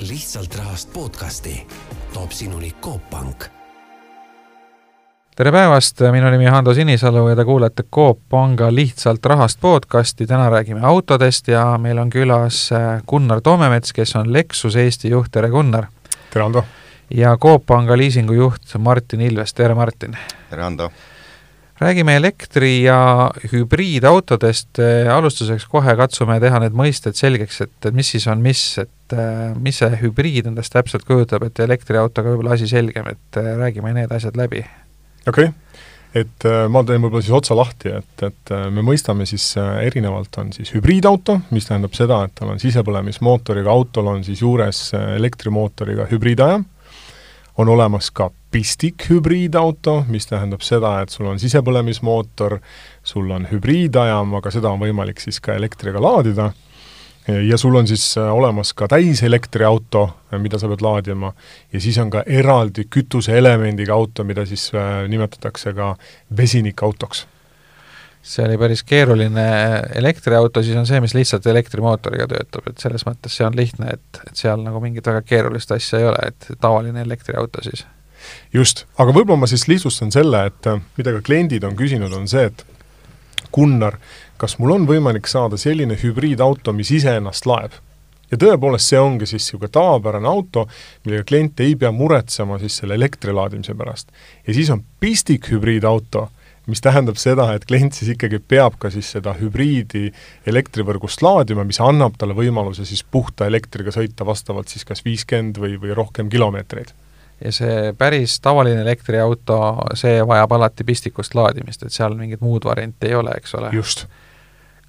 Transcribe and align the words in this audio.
lihtsalt 0.00 0.54
rahast 0.54 0.92
podcasti 0.92 1.66
toob 2.14 2.30
sinuni 2.30 2.74
Coop 2.82 3.10
Pank. 3.10 3.44
tere 5.36 5.52
päevast, 5.52 6.00
minu 6.12 6.30
nimi 6.30 6.46
on 6.46 6.52
Hando 6.52 6.74
Sinisalu 6.74 7.28
ja 7.28 7.36
te 7.36 7.44
kuulete 7.44 7.82
Coop 7.82 8.18
Panga 8.28 8.74
Lihtsalt 8.74 9.26
rahast 9.26 9.60
podcasti, 9.60 10.26
täna 10.26 10.50
räägime 10.50 10.80
autodest 10.86 11.48
ja 11.48 11.78
meil 11.78 11.98
on 11.98 12.10
külas 12.10 12.70
äh, 12.72 13.02
Gunnar 13.08 13.40
Toomemets, 13.40 13.92
kes 13.92 14.16
on 14.16 14.32
Lexus 14.32 14.76
Eesti 14.76 15.10
juht, 15.10 15.32
tere 15.32 15.48
Gunnar! 15.48 15.86
tere, 16.30 16.44
Hando! 16.44 16.64
ja 17.10 17.36
Coop 17.36 17.66
Panga 17.66 17.96
liisingu 17.96 18.32
juht 18.32 18.74
Martin 18.78 19.20
Ilves, 19.20 19.54
tere 19.54 19.74
Martin! 19.74 20.16
tere, 20.50 20.62
Hando! 20.62 20.90
Räägime 21.80 22.16
elektri- 22.18 22.82
ja 22.84 23.30
hübriidautodest, 23.52 24.80
alustuseks 25.12 25.66
kohe 25.70 25.94
katsume 25.98 26.38
teha 26.42 26.60
need 26.64 26.76
mõisted 26.78 27.18
selgeks, 27.18 27.62
et, 27.66 27.90
mis 27.94 28.10
siis 28.14 28.26
on 28.30 28.42
mis, 28.44 28.62
et 28.82 29.14
äh, 29.14 29.52
mis 29.62 29.78
see 29.82 30.00
hübriid 30.02 30.50
endast 30.50 30.74
täpselt 30.74 31.06
kujutab, 31.08 31.46
et 31.48 31.62
elektriautoga 31.64 32.34
võib-olla 32.34 32.58
asi 32.58 32.68
selgem, 32.70 33.08
et 33.14 33.40
äh, 33.40 33.54
räägime 33.60 33.94
need 33.96 34.12
asjad 34.14 34.38
läbi. 34.38 34.64
okei 35.26 35.50
okay., 35.50 35.54
et 36.16 36.46
ma 36.72 36.80
teen 36.88 37.02
võib-olla 37.04 37.20
siis 37.20 37.34
otsa 37.36 37.54
lahti, 37.54 37.90
et, 37.92 38.22
et 38.24 38.50
me 38.72 38.82
mõistame 38.82 39.26
siis 39.28 39.44
erinevalt, 39.60 40.38
on 40.40 40.48
siis 40.56 40.72
hübriidauto, 40.72 41.36
mis 41.52 41.68
tähendab 41.68 41.92
seda, 41.94 42.22
et 42.24 42.32
tal 42.34 42.54
on 42.54 42.62
sisepõlemismootoriga 42.62 43.70
autol 43.70 44.08
on 44.14 44.24
siis 44.24 44.40
juures 44.40 44.80
elektrimootoriga 44.96 46.08
hübriidajam, 46.08 46.64
on 47.58 47.68
olemas 47.68 48.10
ka 48.14 48.30
pistikhübriidauto, 48.50 50.04
mis 50.08 50.26
tähendab 50.26 50.62
seda, 50.64 51.00
et 51.02 51.10
sul 51.10 51.26
on 51.26 51.40
sisepõlemismootor, 51.42 52.58
sul 53.04 53.30
on 53.34 53.48
hübriidajam, 53.50 54.36
aga 54.38 54.52
seda 54.54 54.70
on 54.70 54.80
võimalik 54.82 55.20
siis 55.20 55.40
ka 55.42 55.58
elektriga 55.58 56.00
laadida, 56.02 56.52
ja 57.28 57.58
sul 57.58 57.74
on 57.76 57.88
siis 57.88 58.18
äh, 58.18 58.30
olemas 58.32 58.72
ka 58.72 58.88
täiselektriauto, 58.88 60.04
äh, 60.32 60.40
mida 60.40 60.58
sa 60.58 60.68
pead 60.70 60.84
laadima, 60.84 61.32
ja 61.72 61.80
siis 61.80 61.98
on 61.98 62.10
ka 62.10 62.22
eraldi 62.26 62.86
kütuseelemendiga 62.90 63.94
auto, 63.94 64.24
mida 64.24 64.46
siis 64.46 64.70
äh, 64.74 65.02
nimetatakse 65.08 65.74
ka 65.76 65.96
vesinikautoks 66.36 67.26
see 68.28 68.44
oli 68.44 68.58
päris 68.60 68.82
keeruline, 68.84 69.44
elektriauto 69.96 70.62
siis 70.62 70.76
on 70.76 70.86
see, 70.88 71.00
mis 71.00 71.14
lihtsalt 71.16 71.46
elektrimootoriga 71.48 72.28
töötab, 72.28 72.66
et 72.70 72.82
selles 72.82 73.06
mõttes 73.08 73.38
see 73.38 73.46
on 73.46 73.56
lihtne, 73.56 73.94
et, 73.96 74.20
et 74.28 74.36
seal 74.36 74.60
nagu 74.64 74.82
mingit 74.84 75.06
väga 75.08 75.22
keerulist 75.26 75.72
asja 75.72 76.02
ei 76.02 76.08
ole, 76.10 76.28
et 76.32 76.50
tavaline 76.60 77.04
elektriauto 77.06 77.64
siis. 77.64 77.86
just, 78.52 78.84
aga 78.98 79.14
võib-olla 79.16 79.44
ma 79.44 79.50
siis 79.50 79.64
lihtsustan 79.70 80.12
selle, 80.12 80.44
et 80.50 80.70
mida 81.00 81.14
ka 81.16 81.24
kliendid 81.24 81.64
on 81.64 81.76
küsinud, 81.78 82.12
on 82.14 82.28
see, 82.28 82.50
et 82.50 82.66
Gunnar, 83.54 83.96
kas 84.36 84.58
mul 84.60 84.74
on 84.76 84.88
võimalik 84.88 85.28
saada 85.30 85.56
selline 85.56 85.96
hübriidauto, 86.02 86.74
mis 86.76 86.92
iseennast 87.00 87.48
laeb? 87.48 87.76
ja 88.28 88.36
tõepoolest, 88.36 88.90
see 88.90 88.98
ongi 89.00 89.24
siis 89.24 89.46
niisugune 89.46 89.72
tavapärane 89.72 90.28
auto, 90.28 90.66
millega 91.06 91.24
klient 91.24 91.62
ei 91.64 91.78
pea 91.80 91.88
muretsema 91.96 92.58
siis 92.60 92.76
selle 92.82 92.98
elektri 92.98 93.32
laadimise 93.32 93.72
pärast. 93.74 94.12
ja 94.46 94.54
siis 94.54 94.68
on 94.70 94.84
pistikhübriidauto 95.00 96.28
mis 96.68 96.82
tähendab 96.84 97.18
seda, 97.20 97.48
et 97.56 97.64
klient 97.68 97.96
siis 97.96 98.12
ikkagi 98.14 98.40
peab 98.44 98.76
ka 98.80 98.90
siis 98.92 99.08
seda 99.16 99.32
hübriidi 99.38 100.08
elektrivõrgust 100.48 101.24
laadima, 101.24 101.64
mis 101.66 101.80
annab 101.82 102.18
talle 102.20 102.36
võimaluse 102.36 102.84
siis 102.88 103.02
puhta 103.04 103.48
elektriga 103.48 103.92
sõita 103.94 104.26
vastavalt 104.28 104.68
siis 104.72 104.84
kas 104.88 105.04
viiskümmend 105.06 105.60
või, 105.62 105.78
või 105.80 105.96
rohkem 105.96 106.28
kilomeetreid. 106.32 106.92
ja 107.44 107.52
see 107.54 107.92
päris 107.98 108.40
tavaline 108.44 108.82
elektriauto, 108.84 109.58
see 109.96 110.20
vajab 110.26 110.52
alati 110.58 110.84
pistikust 110.84 111.34
laadimist, 111.38 111.82
et 111.82 111.94
seal 111.94 112.16
mingit 112.18 112.44
muud 112.44 112.68
varianti 112.68 113.08
ei 113.08 113.14
ole, 113.14 113.36
eks 113.40 113.54
ole? 113.54 113.72
just. 113.72 114.06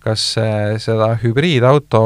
kas 0.04 0.36
seda 0.84 1.14
hübriidauto, 1.24 2.04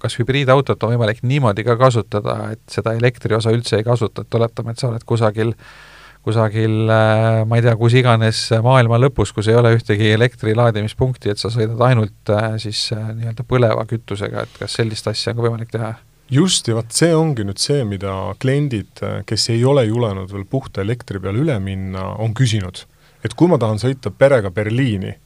kas 0.00 0.18
hübriidautot 0.20 0.82
on 0.84 0.94
võimalik 0.94 1.22
niimoodi 1.22 1.64
ka 1.64 1.76
kasutada, 1.80 2.40
et 2.52 2.64
seda 2.68 2.96
elektriosa 2.96 3.52
üldse 3.52 3.80
ei 3.80 3.84
kasutata, 3.84 4.36
oletame, 4.36 4.72
et 4.72 4.80
sa 4.80 4.88
oled 4.88 5.04
kusagil 5.08 5.52
äh, 5.52 5.89
kusagil 6.26 6.90
äh, 6.90 7.40
ma 7.48 7.58
ei 7.58 7.64
tea, 7.64 7.74
kus 7.80 7.96
iganes 7.96 8.42
maailma 8.64 8.98
lõpus, 9.00 9.32
kus 9.36 9.48
ei 9.50 9.56
ole 9.56 9.72
ühtegi 9.76 10.12
elektri 10.14 10.54
laadimispunkti, 10.58 11.32
et 11.32 11.40
sa 11.40 11.52
sõidad 11.52 11.80
ainult 11.86 12.32
äh, 12.34 12.52
siis 12.62 12.90
äh, 12.96 13.10
nii-öelda 13.16 13.46
põleva 13.48 13.86
kütusega, 13.88 14.44
et 14.44 14.60
kas 14.60 14.76
sellist 14.80 15.08
asja 15.10 15.32
on 15.32 15.40
ka 15.40 15.46
võimalik 15.48 15.72
teha? 15.72 15.94
just, 16.30 16.68
ja 16.70 16.76
vot 16.78 16.92
see 16.94 17.10
ongi 17.16 17.46
nüüd 17.46 17.58
see, 17.58 17.82
mida 17.88 18.12
kliendid, 18.42 19.00
kes 19.26 19.48
ei 19.50 19.64
ole 19.66 19.82
julenud 19.88 20.30
veel 20.30 20.44
puhta 20.46 20.84
elektri 20.84 21.18
peale 21.22 21.40
üle 21.42 21.56
minna, 21.62 22.12
on 22.22 22.36
küsinud. 22.36 22.84
et 23.24 23.34
kui 23.34 23.50
ma 23.50 23.58
tahan 23.58 23.80
sõita 23.82 24.12
perega 24.14 24.52
Berliini 24.54 25.16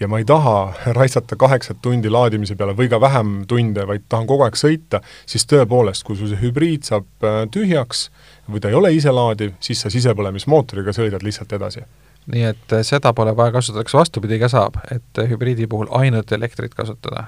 ja 0.00 0.08
ma 0.10 0.18
ei 0.18 0.24
taha 0.26 0.72
raisata 0.96 1.36
kaheksat 1.36 1.78
tundi 1.82 2.10
laadimise 2.10 2.56
peale 2.58 2.74
või 2.76 2.88
ka 2.90 3.00
vähem 3.00 3.44
tunde, 3.48 3.86
vaid 3.86 4.08
tahan 4.08 4.26
kogu 4.26 4.46
aeg 4.46 4.58
sõita, 4.58 5.00
siis 5.26 5.46
tõepoolest, 5.50 6.02
kui 6.06 6.18
sul 6.18 6.32
see 6.32 6.40
hübriid 6.42 6.86
saab 6.88 7.06
tühjaks, 7.54 8.08
või 8.50 8.60
ta 8.60 8.70
ei 8.70 8.78
ole 8.78 8.92
iselaadiv, 8.94 9.54
siis 9.60 9.80
sa 9.80 9.92
sisepõlemismootoriga 9.92 10.92
sõidad 10.96 11.22
lihtsalt 11.24 11.52
edasi. 11.52 11.84
nii 12.26 12.44
et 12.48 12.72
äh, 12.72 12.80
seda 12.80 13.12
pole 13.12 13.34
vaja 13.36 13.52
kasutada, 13.52 13.84
kas 13.84 13.94
vastupidi 13.98 14.38
ka 14.40 14.48
saab, 14.48 14.78
et 14.90 15.18
äh, 15.20 15.28
hübriidi 15.28 15.66
puhul 15.68 15.90
ainult 15.92 16.32
elektrit 16.32 16.74
kasutada? 16.74 17.26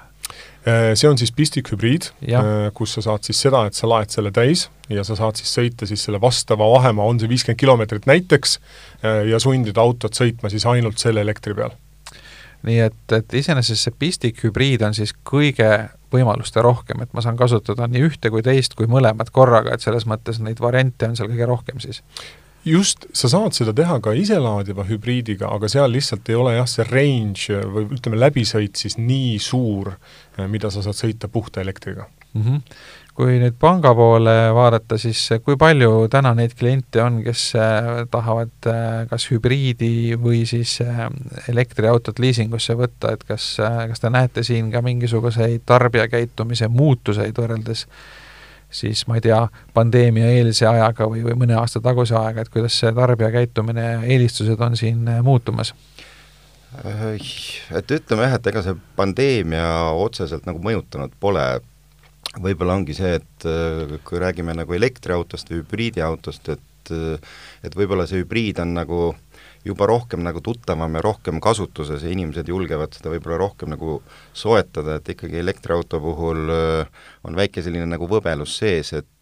Äh, 0.67 0.95
see 0.97 1.09
on 1.09 1.19
siis 1.21 1.33
pistikhübriid, 1.33 2.11
kus 2.75 2.97
sa 2.97 3.05
saad 3.05 3.29
siis 3.29 3.41
seda, 3.41 3.67
et 3.67 3.77
sa 3.77 3.89
laed 3.89 4.11
selle 4.11 4.33
täis 4.33 4.69
ja 4.89 5.05
sa 5.05 5.17
saad 5.17 5.37
siis 5.37 5.53
sõita 5.53 5.87
siis 5.87 6.03
selle 6.03 6.21
vastava 6.21 6.69
vahemaa, 6.73 7.07
on 7.07 7.21
see 7.21 7.29
viiskümmend 7.29 7.61
kilomeetrit 7.61 8.07
näiteks, 8.09 8.59
ja 9.31 9.41
sundida 9.43 9.85
autot 9.85 10.17
sõitma 10.17 10.51
siis 10.51 10.67
ainult 10.67 10.99
selle 10.99 11.21
elektri 11.21 11.55
peal 11.55 11.77
nii 12.67 12.81
et, 12.87 13.13
et 13.13 13.37
iseenesest 13.41 13.87
see 13.87 13.95
pistikhübriid 13.99 14.83
on 14.87 14.97
siis 14.97 15.13
kõige 15.27 15.69
võimaluste 16.13 16.63
rohkem, 16.63 17.03
et 17.03 17.13
ma 17.15 17.23
saan 17.25 17.37
kasutada 17.37 17.89
nii 17.91 18.07
ühte 18.09 18.31
kui 18.33 18.45
teist 18.47 18.77
kui 18.79 18.89
mõlemat 18.91 19.31
korraga, 19.35 19.75
et 19.75 19.85
selles 19.85 20.07
mõttes 20.09 20.41
neid 20.43 20.63
variante 20.63 21.09
on 21.09 21.17
seal 21.19 21.31
kõige 21.33 21.49
rohkem 21.51 21.83
siis? 21.83 22.03
just, 22.67 23.07
sa 23.15 23.31
saad 23.31 23.55
seda 23.55 23.75
teha 23.77 24.01
ka 24.03 24.15
iselaadiva 24.19 24.87
hübriidiga, 24.89 25.51
aga 25.55 25.69
seal 25.71 25.93
lihtsalt 25.95 26.29
ei 26.33 26.39
ole 26.39 26.57
jah, 26.57 26.67
see 26.71 26.87
range 26.89 27.61
või 27.73 27.87
ütleme, 27.95 28.19
läbisõit 28.19 28.79
siis 28.81 28.99
nii 28.99 29.37
suur, 29.43 29.93
mida 30.51 30.73
sa 30.75 30.83
saad 30.83 30.99
sõita 30.99 31.31
puhta 31.33 31.63
elektriga 31.63 32.09
mm. 32.33 32.43
-hmm 32.43 33.05
kui 33.17 33.39
nüüd 33.41 33.55
panga 33.57 33.95
poole 33.97 34.35
vaadata, 34.53 34.99
siis 35.01 35.23
kui 35.45 35.57
palju 35.57 36.05
täna 36.13 36.35
neid 36.37 36.53
kliente 36.59 37.01
on, 37.01 37.23
kes 37.25 37.47
äh, 37.57 37.89
tahavad 38.13 38.69
äh, 38.69 39.07
kas 39.09 39.31
hübriidi 39.31 40.19
või 40.21 40.43
siis 40.49 40.77
äh, 40.85 41.07
elektriautot 41.49 42.21
liisingusse 42.21 42.77
võtta, 42.77 43.15
et 43.17 43.25
kas, 43.25 43.55
kas 43.57 44.03
te 44.03 44.11
näete 44.13 44.45
siin 44.45 44.69
ka 44.73 44.83
mingisuguseid 44.85 45.65
tarbijakäitumise 45.67 46.69
muutuseid 46.69 47.41
võrreldes 47.41 47.87
siis 48.77 49.07
ma 49.09 49.17
ei 49.17 49.25
tea, 49.25 49.39
pandeemia 49.73 50.29
eelse 50.37 50.67
ajaga 50.69 51.07
või, 51.09 51.23
või 51.25 51.39
mõne 51.41 51.57
aasta 51.57 51.81
taguse 51.81 52.17
ajaga, 52.19 52.45
et 52.45 52.53
kuidas 52.53 52.77
see 52.83 52.91
tarbijakäitumine 52.93 53.87
ja 53.87 54.03
eelistused 54.03 54.61
on 54.61 54.77
siin 54.77 55.09
muutumas? 55.25 55.73
Et 56.85 57.95
ütleme 57.97 58.27
jah, 58.27 58.37
et 58.37 58.51
ega 58.51 58.61
see 58.67 58.77
pandeemia 58.99 59.71
otseselt 59.97 60.45
nagu 60.51 60.61
mõjutanud 60.61 61.15
pole 61.23 61.47
võib-olla 62.35 62.77
ongi 62.77 62.97
see, 62.97 63.17
et 63.21 63.47
äh, 63.49 63.99
kui 64.07 64.21
räägime 64.23 64.55
nagu 64.57 64.77
elektriautost 64.77 65.53
või 65.53 65.63
hübriidiautost, 65.63 66.51
et 66.57 66.93
äh, 66.95 67.37
et 67.67 67.77
võib-olla 67.77 68.07
see 68.07 68.23
hübriid 68.23 68.61
on 68.63 68.75
nagu 68.77 69.01
juba 69.67 69.89
rohkem 69.91 70.23
nagu 70.23 70.41
tuttavam 70.45 70.95
ja 70.99 71.03
rohkem 71.05 71.41
kasutuses 71.43 72.05
ja 72.07 72.13
inimesed 72.13 72.49
julgevad 72.49 72.95
seda 72.95 73.11
võib-olla 73.13 73.41
rohkem 73.43 73.73
nagu 73.75 73.99
soetada, 74.37 75.01
et 75.01 75.13
ikkagi 75.17 75.41
elektriauto 75.43 76.01
puhul 76.03 76.55
äh, 76.55 77.05
on 77.27 77.39
väike 77.39 77.65
selline 77.67 77.89
nagu 77.91 78.09
võbelus 78.11 78.57
sees, 78.61 78.95
et 78.97 79.13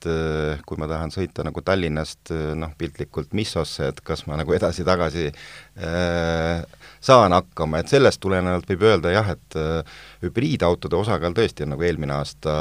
kui 0.68 0.76
ma 0.76 0.84
tahan 0.84 1.08
sõita 1.14 1.40
nagu 1.46 1.62
Tallinnast 1.64 2.28
noh, 2.60 2.74
piltlikult 2.76 3.32
Missosse, 3.32 3.88
et 3.88 4.02
kas 4.04 4.26
ma 4.28 4.36
nagu 4.36 4.52
edasi-tagasi 4.52 5.30
äh, 5.30 6.60
saan 7.04 7.34
hakkama, 7.36 7.80
et 7.80 7.92
sellest 7.92 8.20
tulenevalt 8.24 8.68
võib 8.70 8.86
öelda 8.88 9.12
jah, 9.12 9.34
et 9.34 9.58
äh, 9.60 9.98
hübriidautode 10.24 10.96
osakaal 10.96 11.36
tõesti 11.36 11.66
on 11.66 11.74
nagu 11.74 11.84
eelmine 11.84 12.16
aasta 12.16 12.54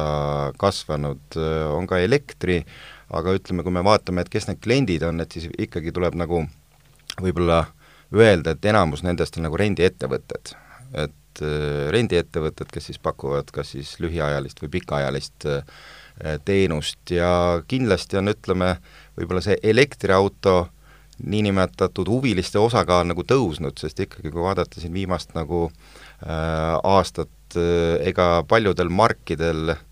kasvanud, 0.59 1.23
äh, 1.37 1.63
on 1.71 1.87
ka 1.89 2.01
elektri, 2.03 2.61
aga 3.13 3.35
ütleme, 3.37 3.63
kui 3.63 3.75
me 3.75 3.85
vaatame, 3.85 4.23
et 4.23 4.31
kes 4.33 4.49
need 4.49 4.61
kliendid 4.63 5.05
on, 5.07 5.23
et 5.23 5.35
siis 5.35 5.47
ikkagi 5.51 5.93
tuleb 5.95 6.17
nagu 6.19 6.43
võib-olla 7.21 7.65
öelda, 8.13 8.53
et 8.53 8.65
enamus 8.65 9.03
nendest 9.03 9.37
on 9.37 9.47
nagu 9.47 9.57
rendiettevõtted. 9.57 10.55
et 10.93 11.41
äh, 11.41 11.89
rendiettevõtted, 11.93 12.69
kes 12.71 12.91
siis 12.91 12.99
pakuvad 12.99 13.51
kas 13.51 13.73
siis 13.75 13.99
lühiajalist 13.99 14.61
või 14.61 14.69
pikaajalist 14.79 15.49
teenust 16.45 17.09
ja 17.09 17.63
kindlasti 17.67 18.19
on, 18.19 18.29
ütleme, 18.29 18.75
võib-olla 19.17 19.41
see 19.41 19.55
elektriauto 19.65 20.59
äh, 20.59 20.83
niinimetatud 21.23 22.09
huviliste 22.09 22.59
osakaal 22.59 23.05
nagu 23.07 23.23
tõusnud, 23.27 23.77
sest 23.79 24.01
ikkagi 24.05 24.31
kui 24.31 24.43
vaadata 24.43 24.81
siin 24.81 24.93
viimast 24.95 25.33
nagu 25.37 25.65
äh, 25.69 26.77
aastat 26.83 27.57
äh,, 27.57 27.99
ega 28.09 28.43
paljudel 28.49 28.89
markidel 28.93 29.75
äh, 29.75 29.83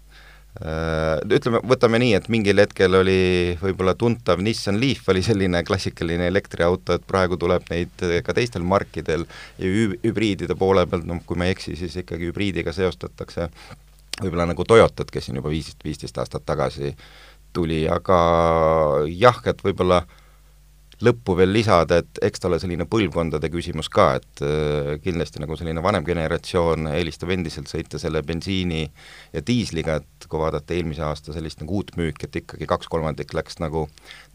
ütleme, 0.61 1.61
võtame 1.65 1.99
nii, 2.03 2.13
et 2.19 2.27
mingil 2.29 2.61
hetkel 2.61 2.93
oli 2.99 3.57
võib-olla 3.61 3.95
tuntav 3.97 4.41
Nissan 4.45 4.77
Leaf 4.81 5.07
oli 5.09 5.23
selline 5.25 5.63
klassikaline 5.65 6.27
elektriauto, 6.29 6.97
et 6.97 7.05
praegu 7.07 7.37
tuleb 7.41 7.65
neid 7.71 8.05
ka 8.25 8.35
teistel 8.37 8.65
markidel 8.67 9.25
ja 9.57 9.71
hübriidide 10.05 10.57
poole 10.59 10.85
pealt, 10.89 11.07
noh 11.09 11.23
kui 11.25 11.39
ma 11.39 11.49
ei 11.49 11.55
eksi, 11.55 11.75
siis 11.79 11.97
ikkagi 12.03 12.29
hübriidiga 12.29 12.73
seostatakse 12.75 13.49
võib-olla 14.21 14.51
nagu 14.51 14.65
Toyotat, 14.67 15.09
kes 15.11 15.27
siin 15.27 15.39
juba 15.41 15.49
viisteist, 15.49 15.81
viisteist 15.85 16.17
aastat 16.21 16.45
tagasi 16.45 16.93
tuli, 17.53 17.83
aga 17.89 18.19
jah, 19.09 19.41
et 19.49 19.63
võib-olla 19.65 20.03
lõppu 21.05 21.35
veel 21.39 21.51
lisada, 21.53 22.01
et 22.01 22.19
eks 22.25 22.41
ta 22.41 22.49
ole 22.49 22.59
selline 22.61 22.85
põlvkondade 22.89 23.49
küsimus 23.53 23.89
ka, 23.93 24.07
et 24.19 24.43
äh, 24.45 24.91
kindlasti 25.03 25.41
nagu 25.43 25.57
selline 25.59 25.83
vanem 25.83 26.05
generatsioon 26.07 26.91
eelistab 26.93 27.33
endiselt 27.35 27.71
sõita 27.71 27.99
selle 28.01 28.23
bensiini 28.25 28.83
ja 29.33 29.45
diisliga, 29.45 29.99
et 30.01 30.27
kui 30.27 30.41
vaadata 30.41 30.75
eelmise 30.77 31.05
aasta 31.05 31.35
sellist 31.35 31.63
nagu 31.63 31.81
uut 31.81 31.95
müüki, 31.99 32.27
et 32.27 32.41
ikkagi 32.43 32.69
kaks 32.69 32.91
kolmandik 32.91 33.33
läks 33.37 33.59
nagu 33.63 33.87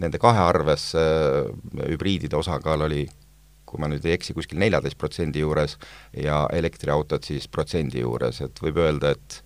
nende 0.03 0.21
kahe 0.23 0.43
arvesse, 0.43 1.07
hübriidide 1.87 2.39
osakaal 2.39 2.87
oli 2.89 3.07
kui 3.67 3.83
ma 3.83 3.89
nüüd 3.91 4.05
ei 4.07 4.15
eksi, 4.15 4.35
kuskil 4.37 4.61
neljateist 4.63 4.99
protsendi 4.99 5.43
juures 5.43 5.75
ja 6.15 6.45
elektriautod 6.55 7.27
siis 7.27 7.49
protsendi 7.51 7.99
juures, 8.05 8.39
et 8.45 8.63
võib 8.63 8.79
öelda, 8.85 9.11
et 9.17 9.41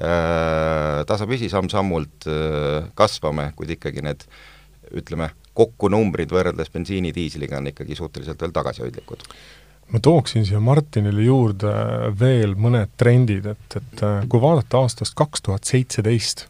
äh, 0.00 1.04
tasapisi 1.08 1.50
samm-sammult 1.52 2.28
äh, 2.32 2.88
kasvame, 2.98 3.50
kuid 3.58 3.76
ikkagi 3.76 4.04
need 4.06 4.24
ütleme, 4.96 5.28
kokku 5.58 5.90
numbrid 5.92 6.32
võrreldes 6.34 6.70
bensiini, 6.74 7.14
diisliga 7.14 7.58
on 7.58 7.72
ikkagi 7.72 7.96
suhteliselt 7.98 8.42
veel 8.42 8.54
tagasihoidlikud. 8.54 9.24
ma 9.88 10.00
tooksin 10.04 10.44
siia 10.44 10.60
Martinile 10.60 11.24
juurde 11.24 11.72
veel 12.20 12.54
mõned 12.60 12.92
trendid, 13.00 13.46
et, 13.54 13.76
et 13.80 14.04
äh, 14.04 14.20
kui 14.28 14.42
vaadata 14.42 14.84
aastast 14.84 15.16
kaks 15.18 15.46
tuhat 15.46 15.64
seitseteist, 15.64 16.44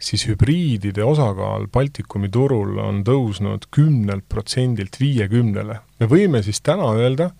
siis 0.00 0.26
hübriidide 0.28 1.04
osakaal 1.04 1.66
Baltikumi 1.72 2.28
turul 2.32 2.78
on 2.80 3.00
tõusnud 3.04 3.66
kümnelt 3.72 4.28
protsendilt 4.28 5.00
viiekümnele. 5.00 5.80
me 6.00 6.10
võime 6.14 6.44
siis 6.44 6.60
täna 6.60 6.92
öelda, 7.00 7.30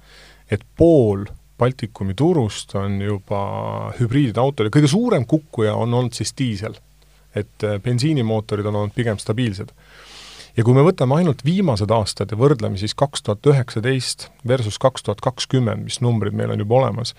et 0.50 0.64
pool 0.76 1.26
Baltikumi 1.60 2.16
turust 2.16 2.74
on 2.80 2.96
juba 3.04 3.40
hübriidide 4.00 4.40
autod 4.40 4.66
ja 4.70 4.72
kõige 4.72 4.88
suurem 4.88 5.26
kukkuja 5.28 5.74
on 5.76 5.94
olnud 5.94 6.16
siis 6.16 6.32
diisel. 6.36 6.80
et 7.34 7.62
äh, 7.62 7.78
bensiinimootorid 7.78 8.66
on 8.66 8.82
olnud 8.82 8.94
pigem 8.96 9.18
stabiilsed 9.20 9.70
ja 10.56 10.64
kui 10.64 10.74
me 10.76 10.84
võtame 10.86 11.20
ainult 11.20 11.44
viimased 11.46 11.90
aastad 11.94 12.32
ja 12.32 12.38
võrdleme 12.40 12.80
siis 12.80 12.94
kaks 12.98 13.22
tuhat 13.26 13.46
üheksateist 13.52 14.28
versus 14.46 14.78
kaks 14.78 15.06
tuhat 15.06 15.20
kakskümmend, 15.24 15.84
mis 15.86 16.00
numbrid 16.04 16.36
meil 16.36 16.54
on 16.54 16.62
juba 16.62 16.80
olemas, 16.82 17.14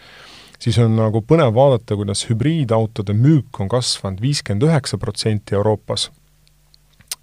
siis 0.61 0.79
on 0.81 0.95
nagu 0.97 1.23
põnev 1.25 1.53
vaadata, 1.55 1.97
kuidas 1.99 2.25
hübriidautode 2.29 3.15
müük 3.17 3.61
on 3.63 3.71
kasvanud 3.71 4.21
viiskümmend 4.21 4.67
üheksa 4.69 4.99
protsenti 5.01 5.55
Euroopas, 5.57 6.09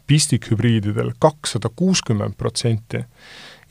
pistikhübriididel 0.08 1.12
kakssada 1.20 1.68
kuuskümmend 1.76 2.38
protsenti 2.38 3.04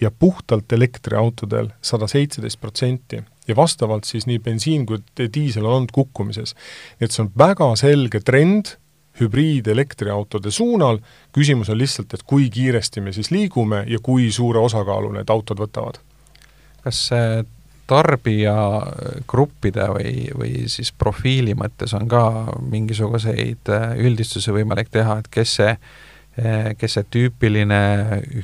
ja 0.01 0.11
puhtalt 0.11 0.71
elektriautodel 0.71 1.71
sada 1.81 2.07
seitseteist 2.07 2.61
protsenti 2.61 3.23
ja 3.47 3.55
vastavalt 3.55 4.05
siis 4.05 4.27
nii 4.29 4.39
bensiin 4.39 4.85
kui 4.85 4.99
diisel 5.33 5.65
on 5.65 5.73
olnud 5.73 5.93
kukkumises. 5.95 6.53
nii 6.99 7.05
et 7.07 7.15
see 7.15 7.23
on 7.25 7.31
väga 7.37 7.71
selge 7.79 8.21
trend 8.21 8.75
hübriidelektriautode 9.19 10.51
suunal, 10.51 10.99
küsimus 11.35 11.69
on 11.73 11.77
lihtsalt, 11.77 12.13
et 12.13 12.23
kui 12.27 12.49
kiiresti 12.53 13.01
me 13.01 13.13
siis 13.15 13.31
liigume 13.31 13.83
ja 13.87 13.99
kui 14.03 14.31
suure 14.31 14.59
osakaalu 14.59 15.11
need 15.17 15.29
autod 15.33 15.57
võtavad. 15.65 15.95
kas 16.83 17.07
see 17.09 17.43
tarbijagruppide 17.87 19.87
või, 19.91 20.11
või 20.35 20.67
siis 20.71 20.91
profiili 20.91 21.55
mõttes 21.55 21.93
on 21.95 22.07
ka 22.07 22.53
mingisuguseid 22.61 23.69
äh, 23.71 23.97
üldistusi 24.03 24.51
võimalik 24.51 24.89
teha, 24.91 25.17
et 25.19 25.27
kes 25.31 25.55
see 25.59 25.71
äh, 25.71 25.77
kes 26.77 26.93
see 26.97 27.05
tüüpiline 27.13 27.79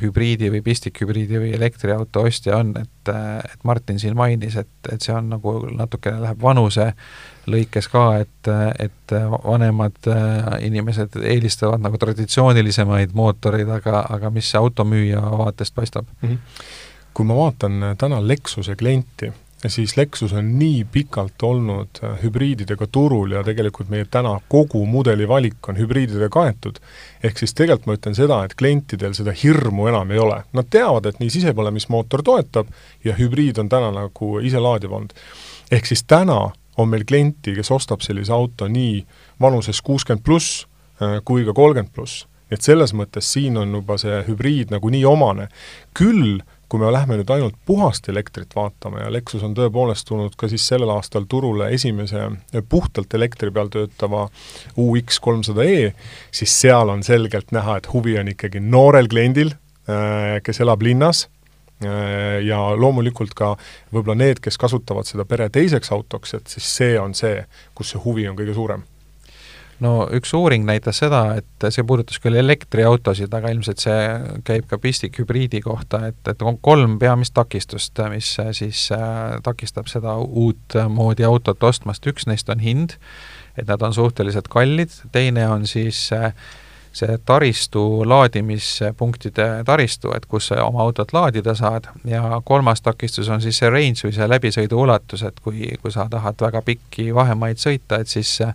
hübriidi 0.01 0.49
või 0.49 0.63
pistikhübriidi 0.65 1.37
või 1.37 1.51
elektriauto 1.53 2.23
ostja 2.25 2.57
on, 2.57 2.71
et, 2.79 3.11
äh, 3.11 3.37
et 3.45 3.63
Martin 3.63 3.99
siin 4.01 4.15
mainis, 4.17 4.55
et, 4.57 4.71
et 4.91 5.01
see 5.01 5.13
on 5.13 5.29
nagu 5.35 5.53
natukene 5.69 6.23
läheb 6.23 6.41
vanuse 6.41 6.87
lõikes 7.53 7.89
ka, 7.93 8.05
et, 8.23 8.49
et 8.81 9.15
vanemad 9.43 10.09
äh, 10.09 10.49
inimesed 10.65 11.19
eelistavad 11.21 11.83
nagu 11.83 11.99
traditsioonilisemaid 12.01 13.13
mootoreid, 13.13 13.69
aga, 13.77 14.05
aga 14.09 14.33
mis 14.33 14.49
automüüja 14.57 15.21
vaatest 15.43 15.75
paistab 15.75 16.09
mm? 16.21 16.29
-hmm. 16.29 16.65
kui 17.13 17.29
ma 17.29 17.37
vaatan 17.37 17.93
täna 17.97 18.21
Lexuse 18.27 18.75
klienti, 18.75 19.29
siis 19.69 19.97
Lexus 19.97 20.33
on 20.33 20.59
nii 20.59 20.85
pikalt 20.91 21.43
olnud 21.43 21.99
äh, 22.03 22.17
hübriididega 22.23 22.87
turul 22.91 23.31
ja 23.31 23.43
tegelikult 23.43 23.89
meie 23.89 24.05
täna 24.05 24.33
kogu 24.51 24.85
mudeli 24.85 25.27
valik 25.27 25.69
on 25.69 25.77
hübriididega 25.79 26.29
kaetud, 26.33 26.79
ehk 27.23 27.39
siis 27.39 27.53
tegelikult 27.53 27.87
ma 27.87 27.97
ütlen 27.97 28.17
seda, 28.17 28.41
et 28.43 28.55
klientidel 28.59 29.15
seda 29.17 29.35
hirmu 29.43 29.87
enam 29.91 30.11
ei 30.11 30.19
ole. 30.19 30.41
Nad 30.53 30.69
teavad, 30.73 31.07
et 31.07 31.21
nii 31.21 31.31
sisepõlemismootor 31.37 32.23
toetab 32.23 32.71
ja 33.05 33.15
hübriid 33.19 33.61
on 33.61 33.71
täna 33.71 33.91
nagu 33.95 34.33
iselaadiv 34.39 34.91
olnud. 34.91 35.15
ehk 35.71 35.85
siis 35.85 36.03
täna 36.03 36.51
on 36.77 36.89
meil 36.89 37.05
klienti, 37.05 37.55
kes 37.55 37.71
ostab 37.71 38.01
sellise 38.01 38.33
auto 38.33 38.67
nii 38.67 39.03
vanuses 39.41 39.81
kuuskümmend 39.81 40.23
pluss 40.25 40.65
äh, 41.01 41.19
kui 41.25 41.45
ka 41.45 41.53
kolmkümmend 41.53 41.93
pluss. 41.93 42.27
et 42.51 42.61
selles 42.61 42.93
mõttes 42.93 43.25
siin 43.33 43.57
on 43.57 43.71
juba 43.73 43.97
see 43.97 44.23
hübriid 44.27 44.71
nagu 44.71 44.89
nii 44.89 45.05
omane. 45.05 45.47
küll 45.93 46.41
kui 46.73 46.81
me 46.81 46.89
lähme 46.89 47.19
nüüd 47.19 47.29
ainult 47.29 47.57
puhast 47.69 48.09
elektrit 48.09 48.55
vaatama 48.57 49.03
ja 49.03 49.11
Lexus 49.13 49.45
on 49.45 49.53
tõepoolest 49.53 50.07
tulnud 50.09 50.33
ka 50.39 50.49
siis 50.49 50.65
sellel 50.71 50.89
aastal 50.95 51.27
turule 51.29 51.69
esimese 51.75 52.25
puhtalt 52.69 53.13
elektri 53.13 53.53
peal 53.53 53.69
töötava 53.73 54.25
UX 54.81 55.21
kolmsada 55.21 55.67
E, 55.69 55.91
siis 56.33 56.55
seal 56.63 56.89
on 56.89 57.05
selgelt 57.05 57.53
näha, 57.53 57.77
et 57.77 57.91
huvi 57.93 58.17
on 58.17 58.33
ikkagi 58.33 58.63
noorel 58.63 59.07
kliendil, 59.11 59.53
äh, 59.85 60.41
kes 60.41 60.63
elab 60.65 60.81
linnas 60.81 61.27
Äh, 61.85 62.43
ja 62.45 62.59
loomulikult 62.77 63.33
ka 63.35 63.53
võib-olla 63.93 64.15
need, 64.19 64.39
kes 64.43 64.57
kasutavad 64.61 65.07
seda 65.09 65.25
pere 65.27 65.49
teiseks 65.53 65.91
autoks, 65.91 66.35
et 66.37 66.51
siis 66.51 66.67
see 66.77 66.97
on 66.99 67.15
see, 67.17 67.41
kus 67.75 67.93
see 67.93 68.03
huvi 68.03 68.27
on 68.29 68.37
kõige 68.39 68.55
suurem 68.55 68.85
no 69.83 69.93
üks 70.15 70.31
uuring 70.37 70.65
näitas 70.67 71.01
seda, 71.03 71.21
et 71.39 71.67
see 71.73 71.85
puudutas 71.87 72.19
küll 72.23 72.39
elektriautosid, 72.39 73.33
aga 73.35 73.51
ilmselt 73.53 73.83
see 73.83 73.99
käib 74.47 74.67
ka 74.71 74.79
pistikhübriidi 74.81 75.61
kohta, 75.65 76.05
et, 76.11 76.19
et 76.29 76.41
on 76.41 76.57
kolm 76.63 76.97
peamist 77.01 77.35
takistust, 77.37 77.99
mis 78.13 78.33
siis 78.57 78.87
äh, 78.95 79.37
takistab 79.45 79.91
seda 79.91 80.17
uut 80.23 80.79
moodi 80.89 81.27
autot 81.27 81.63
ostmast, 81.69 82.07
üks 82.09 82.27
neist 82.29 82.51
on 82.53 82.63
hind, 82.63 82.97
et 83.57 83.69
nad 83.69 83.81
on 83.85 83.93
suhteliselt 83.93 84.49
kallid, 84.51 84.93
teine 85.13 85.47
on 85.51 85.67
siis 85.69 86.07
äh, 86.15 86.31
see 86.93 87.17
taristu, 87.25 87.81
laadimispunktide 88.05 89.47
taristu, 89.65 90.13
et 90.15 90.25
kus 90.29 90.51
sa 90.51 90.61
oma 90.65 90.83
autot 90.85 91.13
laadida 91.13 91.55
saad. 91.57 91.89
Ja 92.05 92.41
kolmas 92.45 92.81
takistus 92.85 93.29
on 93.33 93.41
siis 93.41 93.57
see 93.61 93.69
range 93.73 94.05
või 94.05 94.13
see 94.13 94.29
läbisõidu 94.29 94.81
ulatus, 94.85 95.25
et 95.25 95.39
kui, 95.43 95.71
kui 95.81 95.93
sa 95.93 96.05
tahad 96.09 96.41
väga 96.41 96.61
pikki 96.61 97.09
vahemaid 97.15 97.61
sõita, 97.61 98.01
et 98.01 98.13
siis 98.13 98.35
äh, 98.45 98.53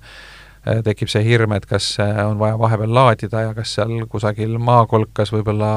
tekib 0.85 1.11
see 1.11 1.23
hirm, 1.27 1.55
et 1.57 1.67
kas 1.69 1.91
äh, 2.03 2.19
on 2.27 2.39
vaja 2.41 2.59
vahepeal 2.59 2.93
laadida 2.95 3.45
ja 3.49 3.55
kas 3.57 3.75
seal 3.79 3.95
kusagil 4.11 4.59
maakolkas 4.63 5.33
võib-olla 5.33 5.71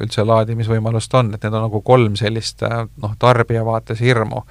üldse 0.00 0.24
laadimisvõimalust 0.26 1.14
on, 1.18 1.34
et 1.34 1.44
need 1.44 1.54
on 1.54 1.66
nagu 1.68 1.82
kolm 1.86 2.16
sellist 2.20 2.64
äh, 2.66 2.82
noh, 3.02 3.14
tarbija 3.18 3.64
vaates 3.66 4.00
hirmu. 4.02 4.44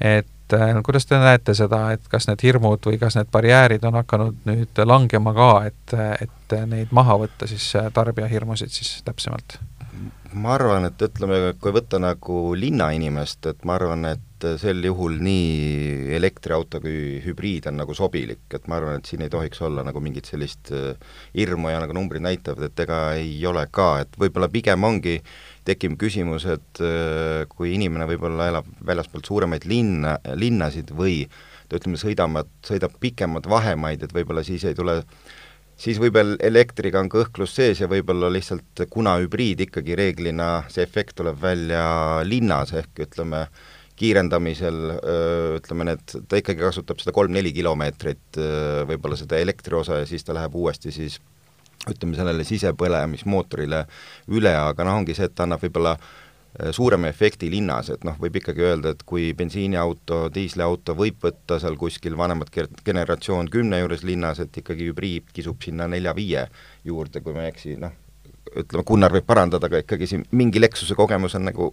et 0.00 0.56
äh, 0.58 0.74
kuidas 0.86 1.06
te 1.06 1.18
näete 1.18 1.54
seda, 1.54 1.86
et 1.96 2.08
kas 2.10 2.28
need 2.30 2.42
hirmud 2.46 2.86
või 2.86 2.98
kas 3.00 3.18
need 3.18 3.30
barjäärid 3.32 3.84
on 3.84 4.00
hakanud 4.00 4.48
nüüd 4.50 4.84
langema 4.84 5.34
ka, 5.34 5.52
et, 5.70 5.96
et 6.20 6.58
neid 6.66 6.92
maha 6.92 7.18
võtta 7.24 7.48
siis 7.50 7.70
äh, 7.80 7.90
tarbija 7.94 8.28
hirmusid 8.30 8.74
siis 8.74 8.98
täpsemalt? 9.04 9.58
Ma 10.34 10.54
arvan, 10.56 10.88
et 10.88 11.02
ütleme, 11.04 11.54
kui 11.62 11.72
võtta 11.74 12.00
nagu 12.02 12.38
linnainimest, 12.58 13.46
et 13.50 13.60
ma 13.66 13.76
arvan, 13.78 14.06
et 14.08 14.46
sel 14.60 14.82
juhul 14.84 15.16
nii 15.24 16.10
elektriauto 16.16 16.80
kui 16.84 17.20
hübriid 17.24 17.68
on 17.70 17.78
nagu 17.80 17.94
sobilik, 17.96 18.42
et 18.52 18.66
ma 18.68 18.78
arvan, 18.80 18.98
et 18.98 19.08
siin 19.08 19.22
ei 19.24 19.32
tohiks 19.32 19.62
olla 19.64 19.84
nagu 19.86 20.02
mingit 20.04 20.28
sellist 20.28 20.72
äh, 20.74 20.98
hirmu 21.36 21.70
ja 21.72 21.80
nagu 21.82 21.96
numbrid 21.96 22.24
näitavad, 22.24 22.66
et 22.68 22.84
ega 22.84 23.00
ei 23.20 23.38
ole 23.48 23.64
ka, 23.72 23.88
et 24.04 24.18
võib-olla 24.20 24.50
pigem 24.52 24.84
ongi 24.84 25.20
tekib 25.64 25.96
küsimus, 26.00 26.48
et 26.50 26.82
äh, 26.82 27.46
kui 27.50 27.72
inimene 27.78 28.08
võib-olla 28.10 28.50
elab 28.52 28.68
väljaspoolt 28.84 29.30
suuremaid 29.30 29.68
linna, 29.70 30.18
linnasid 30.34 30.92
või 30.96 31.22
ütleme, 31.74 31.98
sõidama, 31.98 32.44
sõidab 32.66 32.98
pikemad 33.02 33.48
vahemaid, 33.50 34.04
et 34.04 34.12
võib-olla 34.14 34.44
siis 34.46 34.66
ei 34.68 34.76
tule 34.78 35.00
siis 35.80 36.00
võib-olla 36.02 36.38
elektriga 36.44 37.00
on 37.02 37.10
kõhklus 37.12 37.54
sees 37.56 37.82
ja 37.82 37.88
võib-olla 37.90 38.30
lihtsalt 38.32 38.84
kuna 38.90 39.16
hübriid 39.22 39.64
ikkagi 39.66 39.96
reeglina, 39.98 40.64
see 40.72 40.84
efekt 40.86 41.16
tuleb 41.20 41.40
välja 41.42 41.84
linnas, 42.26 42.74
ehk 42.76 43.04
ütleme, 43.06 43.46
kiirendamisel 43.98 44.80
ütleme, 45.60 45.86
need, 45.90 46.16
ta 46.28 46.40
ikkagi 46.40 46.64
kasutab 46.64 46.98
seda 47.02 47.14
kolm-neli 47.14 47.52
kilomeetrit, 47.54 48.40
võib-olla 48.90 49.18
seda 49.18 49.38
elektriosa 49.38 50.00
ja 50.02 50.08
siis 50.10 50.26
ta 50.26 50.34
läheb 50.34 50.56
uuesti 50.58 50.94
siis 50.94 51.20
ütleme, 51.90 52.16
sellele 52.16 52.46
sisepõlemismootorile 52.48 53.84
üle, 54.34 54.54
aga 54.56 54.86
noh, 54.86 55.02
ongi 55.02 55.14
see, 55.14 55.28
et 55.28 55.34
ta 55.36 55.44
annab 55.44 55.62
võib-olla 55.62 55.94
äh, 55.98 56.23
suurema 56.70 57.08
efekti 57.10 57.48
linnas, 57.50 57.88
et 57.90 58.04
noh, 58.06 58.14
võib 58.20 58.36
ikkagi 58.38 58.62
öelda, 58.62 58.92
et 58.94 59.02
kui 59.06 59.32
bensiiniauto, 59.34 60.28
diisliauto 60.34 60.94
võib 60.98 61.18
võtta 61.24 61.58
seal 61.62 61.74
kuskil 61.78 62.14
vanemat 62.18 62.52
generatsioon 62.86 63.50
kümne 63.50 63.80
juures 63.82 64.04
linnas, 64.06 64.38
et 64.44 64.54
ikkagi 64.62 64.86
hübriid 64.92 65.32
kisub 65.34 65.62
sinna 65.64 65.88
nelja-viie 65.90 66.46
juurde, 66.86 67.24
kui 67.24 67.34
ma 67.34 67.44
ei 67.46 67.50
eksi, 67.50 67.74
noh, 67.82 67.96
ütleme, 68.54 68.86
Gunnar 68.86 69.16
võib 69.16 69.26
parandada, 69.26 69.66
aga 69.66 69.82
ikkagi 69.82 70.08
siin 70.12 70.24
mingi 70.30 70.62
Lexuse 70.62 70.94
kogemus 70.94 71.34
on 71.34 71.48
nagu 71.50 71.72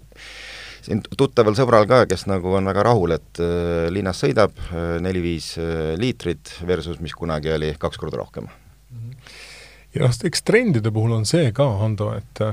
siin 0.82 1.04
tuttaval 1.14 1.54
sõbral 1.54 1.86
ka, 1.86 2.04
kes 2.10 2.26
nagu 2.32 2.58
on 2.58 2.74
väga 2.74 2.90
rahul, 2.90 3.14
et 3.14 3.42
äh, 3.44 3.86
linnas 3.94 4.24
sõidab 4.26 4.58
neli-viis 5.06 5.54
liitrit 6.02 6.58
versus 6.66 6.98
mis 7.06 7.14
kunagi 7.14 7.54
oli 7.54 7.76
kaks 7.78 8.02
korda 8.02 8.18
rohkem. 8.18 8.50
ja 9.94 10.08
noh, 10.08 10.24
eks 10.26 10.42
trendide 10.42 10.90
puhul 10.90 11.20
on 11.22 11.30
see 11.30 11.54
ka, 11.54 11.70
Hando, 11.84 12.16
et 12.18 12.48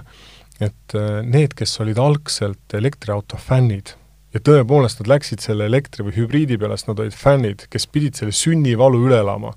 et 0.60 0.94
need, 1.22 1.54
kes 1.54 1.76
olid 1.84 1.98
algselt 2.02 2.74
elektriauto 2.74 3.38
fännid, 3.38 3.94
ja 4.34 4.40
tõepoolest 4.44 5.02
nad 5.02 5.12
läksid 5.14 5.44
selle 5.44 5.68
elektri 5.70 6.04
või 6.06 6.16
hübriidi 6.16 6.58
peale, 6.58 6.76
sest 6.76 6.90
nad 6.90 7.00
olid 7.02 7.16
fännid, 7.16 7.64
kes 7.72 7.86
pidid 7.92 8.18
selle 8.18 8.34
sünnivalu 8.34 9.00
üle 9.06 9.22
elama. 9.22 9.54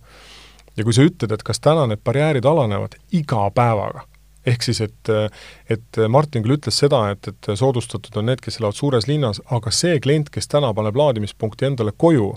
ja 0.78 0.86
kui 0.88 0.94
sa 0.96 1.04
ütled, 1.04 1.34
et 1.34 1.44
kas 1.44 1.60
täna 1.60 1.84
need 1.90 2.00
barjäärid 2.04 2.46
alanevad, 2.48 2.96
iga 3.12 3.50
päevaga 3.52 4.06
ehk 4.48 4.64
siis, 4.66 4.82
et, 4.82 5.10
et 5.70 6.00
Martin 6.10 6.42
küll 6.42 6.56
ütles 6.56 6.78
seda, 6.82 7.04
et, 7.14 7.28
et 7.28 7.50
soodustatud 7.58 8.16
on 8.18 8.30
need, 8.32 8.42
kes 8.42 8.58
elavad 8.60 8.78
suures 8.78 9.08
linnas, 9.10 9.42
aga 9.54 9.74
see 9.76 10.00
klient, 10.02 10.32
kes 10.34 10.50
täna 10.50 10.72
paneb 10.74 10.98
laadimispunkti 10.98 11.68
endale 11.70 11.94
koju, 11.98 12.32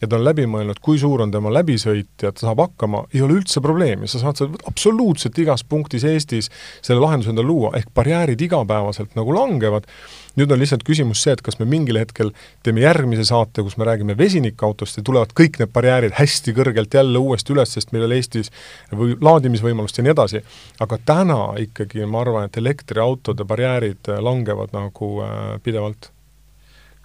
ja 0.00 0.08
ta 0.08 0.18
on 0.18 0.24
läbi 0.26 0.46
mõelnud, 0.50 0.80
kui 0.84 0.98
suur 1.00 1.22
on 1.24 1.32
tema 1.32 1.52
läbisõit 1.54 2.22
ja 2.22 2.32
ta 2.32 2.48
saab 2.48 2.60
hakkama, 2.64 3.06
ei 3.14 3.22
ole 3.24 3.38
üldse 3.40 3.62
probleemi, 3.64 4.08
sa 4.10 4.20
saad 4.22 4.40
seal 4.40 4.54
absoluutselt 4.68 5.38
igas 5.40 5.64
punktis 5.64 6.04
Eestis 6.04 6.50
selle 6.84 7.00
lahenduse 7.00 7.32
endale 7.32 7.48
luua, 7.48 7.72
ehk 7.78 7.92
barjäärid 7.96 8.40
igapäevaselt 8.48 9.16
nagu 9.18 9.34
langevad 9.36 9.88
nüüd 10.36 10.52
on 10.52 10.60
lihtsalt 10.60 10.84
küsimus 10.86 11.22
see, 11.24 11.34
et 11.36 11.42
kas 11.44 11.58
me 11.60 11.66
mingil 11.68 11.98
hetkel 12.00 12.32
teeme 12.66 12.82
järgmise 12.84 13.24
saate, 13.28 13.64
kus 13.64 13.78
me 13.80 13.86
räägime 13.88 14.16
vesinikautost 14.18 15.00
ja 15.00 15.04
tulevad 15.06 15.32
kõik 15.38 15.60
need 15.60 15.72
barjäärid 15.74 16.16
hästi 16.18 16.54
kõrgelt 16.56 16.96
jälle 16.96 17.22
uuesti 17.22 17.54
üles, 17.56 17.72
sest 17.72 17.94
meil 17.96 18.06
oli 18.08 18.20
Eestis 18.20 18.52
või 18.92 19.16
laadimisvõimalust 19.20 20.00
ja 20.00 20.04
nii 20.06 20.12
edasi. 20.12 20.42
aga 20.80 20.98
täna 21.04 21.40
ikkagi 21.62 22.04
ma 22.06 22.20
arvan, 22.20 22.50
et 22.50 22.60
elektriautode 22.60 23.44
barjäärid 23.48 24.12
langevad 24.20 24.76
nagu 24.76 25.12
äh, 25.24 25.56
pidevalt 25.62 26.10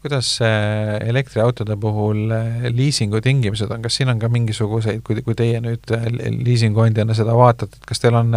kuidas 0.01 0.27
elektriautode 0.41 1.75
puhul 1.77 2.31
äh, 2.34 2.63
liisingu 2.74 3.22
tingimused 3.22 3.70
on, 3.70 3.84
kas 3.86 4.00
siin 4.00 4.10
on 4.10 4.20
ka 4.22 4.29
mingisuguseid, 4.34 5.03
kui, 5.05 5.22
kui 5.25 5.36
teie 5.38 5.60
nüüd 5.62 5.93
äh, 5.93 6.08
liisinguandjana 6.41 7.13
seda 7.17 7.36
vaatate, 7.38 7.77
et 7.77 7.89
kas 7.91 8.01
teil 8.01 8.17
on 8.17 8.34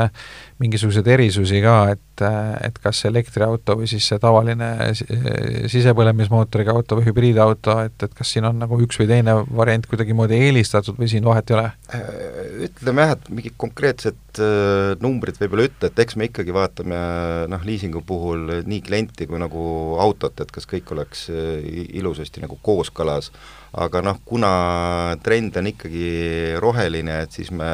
mingisuguseid 0.60 1.08
erisusi 1.14 1.62
ka, 1.64 1.76
et, 1.94 2.24
et 2.68 2.80
kas 2.84 3.00
elektriauto 3.08 3.78
või 3.80 3.88
siis 3.90 4.10
see 4.12 4.20
tavaline 4.20 4.68
sisepõlemismootoriga 5.72 6.76
auto 6.76 7.00
või 7.00 7.08
hübriidauto, 7.08 7.78
et, 7.88 7.96
et 8.04 8.18
kas 8.18 8.34
siin 8.36 8.48
on 8.50 8.60
nagu 8.60 8.78
üks 8.84 9.00
või 9.00 9.08
teine 9.10 9.38
variant 9.56 9.88
kuidagimoodi 9.88 10.42
eelistatud 10.48 11.00
või 11.00 11.08
siin 11.10 11.24
vahet 11.24 11.50
ei 11.50 11.58
ole? 11.58 11.70
Ütleme 12.68 13.08
jah, 13.08 13.16
et 13.16 13.32
mingid 13.32 13.56
konkreetsed 13.60 14.20
äh, 14.42 14.94
numbrid 15.02 15.38
võib-olla 15.40 15.66
ütle, 15.68 15.90
et 15.90 16.00
eks 16.04 16.16
me 16.18 16.28
ikkagi 16.28 16.54
vaatame 16.54 16.98
noh, 17.50 17.66
liisingu 17.66 18.02
puhul 18.06 18.62
nii 18.66 18.80
klienti 18.84 19.28
kui 19.30 19.40
nagu 19.42 19.64
autot, 20.02 20.40
et 20.42 20.52
kas 20.54 20.68
kõik 20.70 20.92
oleks 20.96 21.28
äh, 21.32 21.60
ilusasti 21.98 22.44
nagu 22.44 22.58
kooskõlas, 22.62 23.30
aga 23.78 24.02
noh, 24.04 24.20
kuna 24.26 24.50
trend 25.24 25.60
on 25.60 25.70
ikkagi 25.72 26.08
roheline, 26.62 27.22
et 27.24 27.36
siis 27.36 27.52
me 27.54 27.70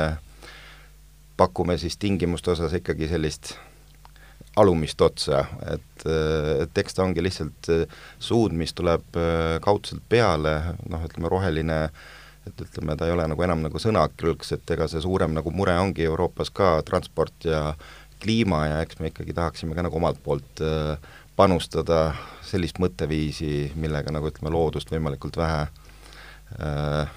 pakume 1.40 1.78
siis 1.80 1.96
tingimuste 2.00 2.52
osas 2.52 2.74
ikkagi 2.76 3.08
sellist 3.08 3.54
alumist 4.60 5.00
otsa, 5.00 5.44
et, 5.72 6.06
et 6.64 6.80
eks 6.82 6.96
ta 6.96 7.04
ongi 7.04 7.22
lihtsalt 7.22 7.70
suund, 8.18 8.56
mis 8.58 8.74
tuleb 8.76 9.18
äh, 9.18 9.58
kaudselt 9.64 10.02
peale, 10.10 10.56
noh, 10.90 11.04
ütleme 11.06 11.30
roheline, 11.30 11.78
et 12.50 12.66
ütleme, 12.66 12.96
ta 12.98 13.08
ei 13.08 13.14
ole 13.14 13.26
nagu 13.30 13.46
enam 13.46 13.64
nagu 13.64 13.80
sõnakõlks, 13.82 14.54
et 14.56 14.74
ega 14.76 14.88
see 14.90 15.02
suurem 15.04 15.34
nagu 15.36 15.52
mure 15.54 15.76
ongi 15.80 16.04
Euroopas 16.06 16.52
ka 16.54 16.76
transport 16.86 17.48
ja 17.48 17.70
kliima 18.20 18.66
ja 18.68 18.82
eks 18.84 19.00
me 19.00 19.10
ikkagi 19.10 19.34
tahaksime 19.36 19.76
ka 19.76 19.86
nagu 19.86 19.96
omalt 19.96 20.20
poolt 20.24 20.62
äh, 20.64 20.98
panustada 21.38 22.10
sellist 22.44 22.80
mõtteviisi, 22.82 23.70
millega 23.80 24.12
nagu 24.12 24.28
ütleme, 24.28 24.52
loodust 24.52 24.90
võimalikult 24.92 25.38
vähe 25.40 25.62
äh, 26.60 27.14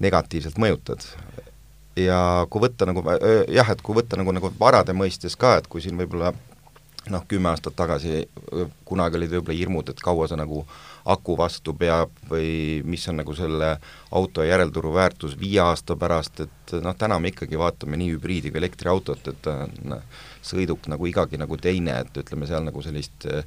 negatiivselt 0.00 0.60
mõjutad. 0.60 1.04
Ja 1.98 2.46
kui 2.48 2.62
võtta 2.62 2.86
nagu 2.88 3.02
jah, 3.50 3.72
et 3.72 3.82
kui 3.84 3.96
võtta 3.98 4.16
nagu, 4.20 4.32
nagu 4.32 4.52
varade 4.60 4.94
mõistes 4.96 5.34
ka, 5.36 5.56
et 5.58 5.66
kui 5.68 5.82
siin 5.84 5.98
võib-olla 5.98 6.32
noh, 7.08 7.24
kümme 7.28 7.48
aastat 7.48 7.76
tagasi 7.78 8.26
kunagi 8.84 9.16
olid 9.16 9.32
võib-olla 9.32 9.56
hirmud, 9.56 9.88
et 9.88 10.02
kaua 10.04 10.28
see 10.28 10.36
nagu 10.36 10.64
aku 11.10 11.36
vastu 11.38 11.72
peab 11.74 12.12
või 12.28 12.82
mis 12.84 13.06
on 13.08 13.20
nagu 13.22 13.34
selle 13.34 13.70
auto 14.12 14.44
järelturu 14.44 14.92
väärtus 14.94 15.38
viie 15.40 15.62
aasta 15.64 15.96
pärast, 15.96 16.42
et 16.44 16.74
noh, 16.84 16.94
täna 16.98 17.18
me 17.18 17.32
ikkagi 17.32 17.58
vaatame 17.58 17.96
nii 18.00 18.12
hübriidi 18.14 18.52
kui 18.52 18.60
elektriautot, 18.60 19.32
et 19.32 19.48
on 19.50 19.96
sõiduk 20.44 20.88
nagu 20.92 21.08
igagi 21.08 21.40
nagu 21.40 21.56
teine, 21.60 22.02
et 22.04 22.20
ütleme, 22.22 22.48
seal 22.48 22.64
nagu 22.68 22.84
sellist 22.84 23.26
äh, 23.28 23.44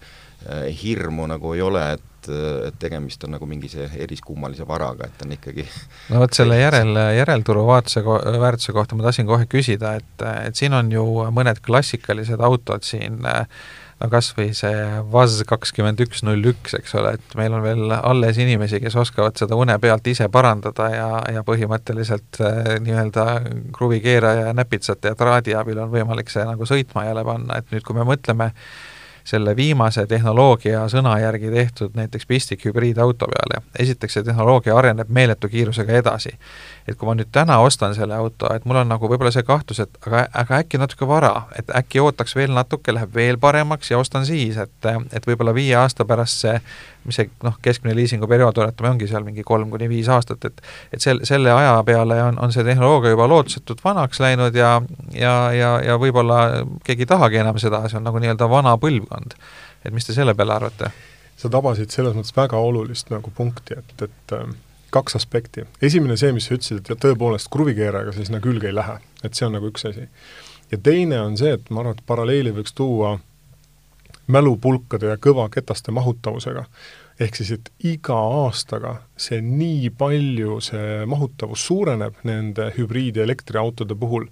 hirmu 0.84 1.28
nagu 1.32 1.54
ei 1.56 1.62
ole, 1.64 1.86
et 1.98 2.10
et, 2.24 2.70
et 2.70 2.80
tegemist 2.80 3.24
on 3.26 3.36
nagu 3.36 3.48
mingi 3.50 3.70
see 3.72 3.88
eriskummalise 4.06 4.68
varaga, 4.68 5.08
et 5.08 5.26
on 5.26 5.36
ikkagi 5.36 5.66
no 6.12 6.24
vot, 6.24 6.34
selle 6.36 6.60
järel, 6.60 6.96
järelturu 7.18 7.66
vaatuse, 7.68 8.04
väärtuse 8.04 8.76
kohta 8.76 8.98
ma 8.98 9.08
tahtsin 9.08 9.30
kohe 9.30 9.48
küsida, 9.50 9.98
et, 10.00 10.28
et 10.48 10.60
siin 10.60 10.76
on 10.78 10.92
ju 10.92 11.06
mõned 11.36 11.64
klassikalised 11.66 12.44
autod 12.44 12.86
siin 12.88 13.22
no 13.24 14.10
kas 14.12 14.32
või 14.36 14.50
see 14.58 14.80
VAZ 15.14 15.44
kakskümmend 15.48 16.02
üks 16.04 16.24
null 16.28 16.52
üks, 16.54 16.76
eks 16.76 16.96
ole, 17.00 17.16
et 17.18 17.36
meil 17.40 17.54
on 17.56 17.64
veel 17.64 17.94
alles 17.96 18.40
inimesi, 18.42 18.82
kes 18.84 18.98
oskavad 19.00 19.38
seda 19.40 19.60
une 19.60 19.78
pealt 19.80 20.08
ise 20.12 20.28
parandada 20.34 20.90
ja, 20.92 21.12
ja 21.38 21.44
põhimõtteliselt 21.48 22.42
äh, 22.44 22.74
nii-öelda 22.84 23.28
kruvikeeraja 23.76 24.50
ja 24.50 24.58
näpitsate 24.58 25.14
ja 25.14 25.20
traadi 25.20 25.56
abil 25.56 25.86
on 25.86 25.94
võimalik 25.94 26.34
see 26.34 26.44
nagu 26.48 26.68
sõitma 26.68 27.08
jälle 27.08 27.24
panna, 27.28 27.62
et 27.62 27.72
nüüd, 27.72 27.86
kui 27.88 27.96
me 27.96 28.08
mõtleme 28.08 28.52
äh, 28.52 28.92
selle 29.24 29.56
viimase 29.56 30.06
tehnoloogia 30.08 30.84
sõna 30.92 31.16
järgi 31.22 31.52
tehtud 31.52 31.96
näiteks 31.96 32.26
pistik 32.26 32.66
hübriidauto 32.66 33.28
peale. 33.32 33.64
esiteks, 33.80 34.14
see 34.14 34.24
tehnoloogia 34.24 34.76
areneb 34.78 35.10
meeletu 35.10 35.50
kiirusega 35.50 35.94
edasi. 35.94 36.38
et 36.88 36.98
kui 36.98 37.08
ma 37.08 37.16
nüüd 37.16 37.32
täna 37.32 37.60
ostan 37.60 37.96
selle 37.96 38.16
auto, 38.16 38.54
et 38.54 38.66
mul 38.66 38.82
on 38.82 38.90
nagu 38.90 39.08
võib-olla 39.08 39.32
see 39.32 39.44
kahtlus, 39.48 39.80
et 39.80 39.98
aga, 40.08 40.26
aga 40.34 40.58
äkki 40.64 40.78
natuke 40.78 41.08
vara, 41.08 41.48
et 41.60 41.70
äkki 41.76 42.00
ootaks 42.04 42.36
veel 42.36 42.52
natuke, 42.52 42.94
läheb 42.94 43.16
veel 43.16 43.38
paremaks 43.38 43.92
ja 43.92 43.98
ostan 43.98 44.26
siis, 44.26 44.58
et 44.58 44.92
et 45.14 45.28
võib-olla 45.28 45.54
viie 45.54 45.76
aasta 45.76 46.06
pärast 46.06 46.44
see 46.44 46.60
mis 47.06 47.18
see 47.20 47.30
noh, 47.44 47.56
keskmine 47.62 47.96
liisinguperiood, 47.98 48.58
oletame, 48.64 48.90
ongi 48.94 49.08
seal 49.10 49.26
mingi 49.26 49.44
kolm 49.46 49.72
kuni 49.74 49.90
viis 49.92 50.10
aastat, 50.12 50.46
et 50.48 50.62
et 50.96 51.04
sel-, 51.04 51.22
selle 51.28 51.52
aja 51.52 51.76
peale 51.86 52.20
on, 52.24 52.40
on 52.40 52.54
see 52.56 52.64
tehnoloogia 52.64 53.14
juba 53.14 53.28
lootusetult 53.28 53.84
vanaks 53.84 54.20
läinud 54.24 54.56
ja 54.56 54.74
ja, 55.14 55.34
ja, 55.56 55.74
ja 55.84 55.98
võib-olla 56.00 56.40
keegi 56.84 57.06
ei 57.06 57.12
tahagi 57.12 57.42
enam 57.44 57.60
seda, 57.62 57.84
see 57.90 58.00
on 58.00 58.08
nagu 58.08 58.22
nii-öelda 58.24 58.50
vana 58.50 58.78
põlvkond. 59.14 59.36
et 59.86 59.94
mis 59.94 60.06
te 60.06 60.14
selle 60.14 60.36
peale 60.36 60.54
arvate? 60.54 60.92
sa 61.38 61.50
tabasid 61.50 61.92
selles 61.92 62.14
mõttes 62.16 62.36
väga 62.36 62.58
olulist 62.62 63.10
nagu 63.10 63.32
punkti, 63.36 63.74
et, 63.74 64.02
et 64.02 64.34
äh, 64.34 64.48
kaks 64.92 65.16
aspekti. 65.16 65.66
esimene 65.82 66.18
see, 66.18 66.32
mis 66.32 66.46
sa 66.48 66.56
ütlesid, 66.56 66.86
et 66.90 67.00
tõepoolest 67.02 67.50
kruvikeerajaga 67.52 68.14
see 68.14 68.26
sinna 68.26 68.40
külge 68.40 68.70
ei 68.70 68.76
lähe, 68.76 69.00
et 69.24 69.34
see 69.34 69.48
on 69.48 69.58
nagu 69.58 69.68
üks 69.72 69.86
asi. 69.90 70.08
ja 70.72 70.78
teine 70.78 71.22
on 71.22 71.38
see, 71.38 71.54
et 71.54 71.70
ma 71.70 71.82
arvan, 71.82 71.98
et 71.98 72.06
paralleeli 72.06 72.54
võiks 72.54 72.74
tuua 72.74 73.20
mälupulkade 74.28 75.10
ja 75.10 75.18
kõvaketaste 75.18 75.92
mahutavusega. 75.92 76.66
ehk 77.20 77.36
siis, 77.36 77.52
et 77.52 77.72
iga 77.80 78.16
aastaga 78.16 79.02
see 79.18 79.42
nii 79.42 79.90
palju, 79.98 80.60
see 80.62 81.06
mahutavus 81.06 81.66
suureneb 81.66 82.22
nende 82.24 82.72
hübriid- 82.78 83.18
ja 83.18 83.24
elektriautode 83.24 83.96
puhul, 83.96 84.30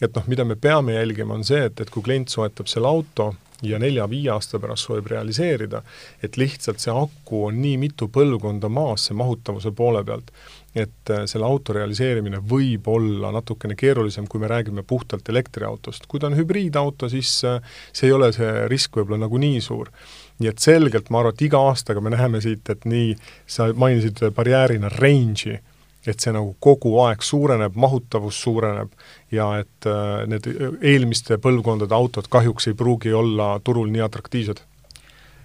et 0.00 0.14
noh, 0.16 0.26
mida 0.26 0.44
me 0.44 0.56
peame 0.56 0.96
jälgima, 0.96 1.34
on 1.34 1.44
see, 1.44 1.64
et, 1.68 1.80
et 1.80 1.90
kui 1.90 2.02
klient 2.02 2.32
soetab 2.32 2.70
selle 2.70 2.88
auto 2.88 3.32
ja 3.62 3.78
nelja-viie 3.78 4.30
aasta 4.32 4.58
pärast 4.58 4.88
soovib 4.88 5.06
realiseerida, 5.12 5.82
et 6.22 6.36
lihtsalt 6.36 6.82
see 6.82 6.94
aku 6.94 7.44
on 7.48 7.60
nii 7.62 7.76
mitu 7.78 8.08
põlvkonda 8.12 8.70
maas, 8.72 9.06
see 9.08 9.16
mahutavuse 9.18 9.70
poole 9.76 10.02
pealt, 10.04 10.32
et 10.74 11.12
äh, 11.12 11.24
selle 11.30 11.46
auto 11.46 11.74
realiseerimine 11.76 12.40
võib 12.48 12.88
olla 12.88 13.30
natukene 13.34 13.76
keerulisem, 13.78 14.26
kui 14.26 14.40
me 14.40 14.50
räägime 14.50 14.82
puhtalt 14.82 15.28
elektriautost. 15.28 16.06
kui 16.08 16.20
ta 16.20 16.30
on 16.30 16.36
hübriidauto, 16.36 17.08
siis 17.12 17.42
äh, 17.44 17.60
see 17.92 18.08
ei 18.08 18.16
ole 18.16 18.32
see 18.32 18.66
risk 18.72 18.96
võib-olla 18.96 19.26
nagu 19.26 19.38
nii 19.38 19.60
suur. 19.60 19.92
nii 20.40 20.48
et 20.48 20.58
selgelt 20.58 21.10
ma 21.10 21.20
arvan, 21.20 21.36
et 21.36 21.44
iga 21.46 21.60
aastaga 21.68 22.00
me 22.00 22.10
näeme 22.10 22.40
siit, 22.40 22.68
et 22.70 22.84
nii, 22.88 23.14
sa 23.46 23.68
mainisid 23.76 24.24
barjäärina 24.34 24.90
range'i, 24.96 25.60
et 26.06 26.22
see 26.22 26.32
nagu 26.34 26.54
kogu 26.62 26.96
aeg 27.04 27.22
suureneb, 27.22 27.76
mahutavus 27.78 28.40
suureneb 28.42 28.94
ja 29.34 29.48
et 29.62 29.88
äh, 29.88 30.24
need 30.30 30.48
eelmiste 30.80 31.38
põlvkondade 31.42 31.94
autod 31.94 32.30
kahjuks 32.32 32.70
ei 32.70 32.78
pruugi 32.78 33.14
olla 33.14 33.54
turul 33.64 33.92
nii 33.92 34.04
atraktiivsed. 34.08 34.64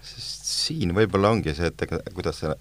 siin 0.02 0.96
võib-olla 0.96 1.34
ongi 1.36 1.54
see, 1.54 1.70
et 1.70 1.82
ega 1.86 2.00
kuidas 2.16 2.42
see 2.42 2.56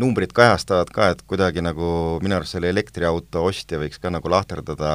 numbrid 0.00 0.32
kajastavad 0.32 0.88
ka, 0.94 1.10
et 1.12 1.20
kuidagi 1.28 1.60
nagu 1.64 2.18
minu 2.24 2.38
arust 2.38 2.56
selle 2.56 2.70
elektriauto 2.72 3.42
ostja 3.44 3.76
võiks 3.80 4.00
ka 4.00 4.08
nagu 4.12 4.30
lahterdada, 4.32 4.92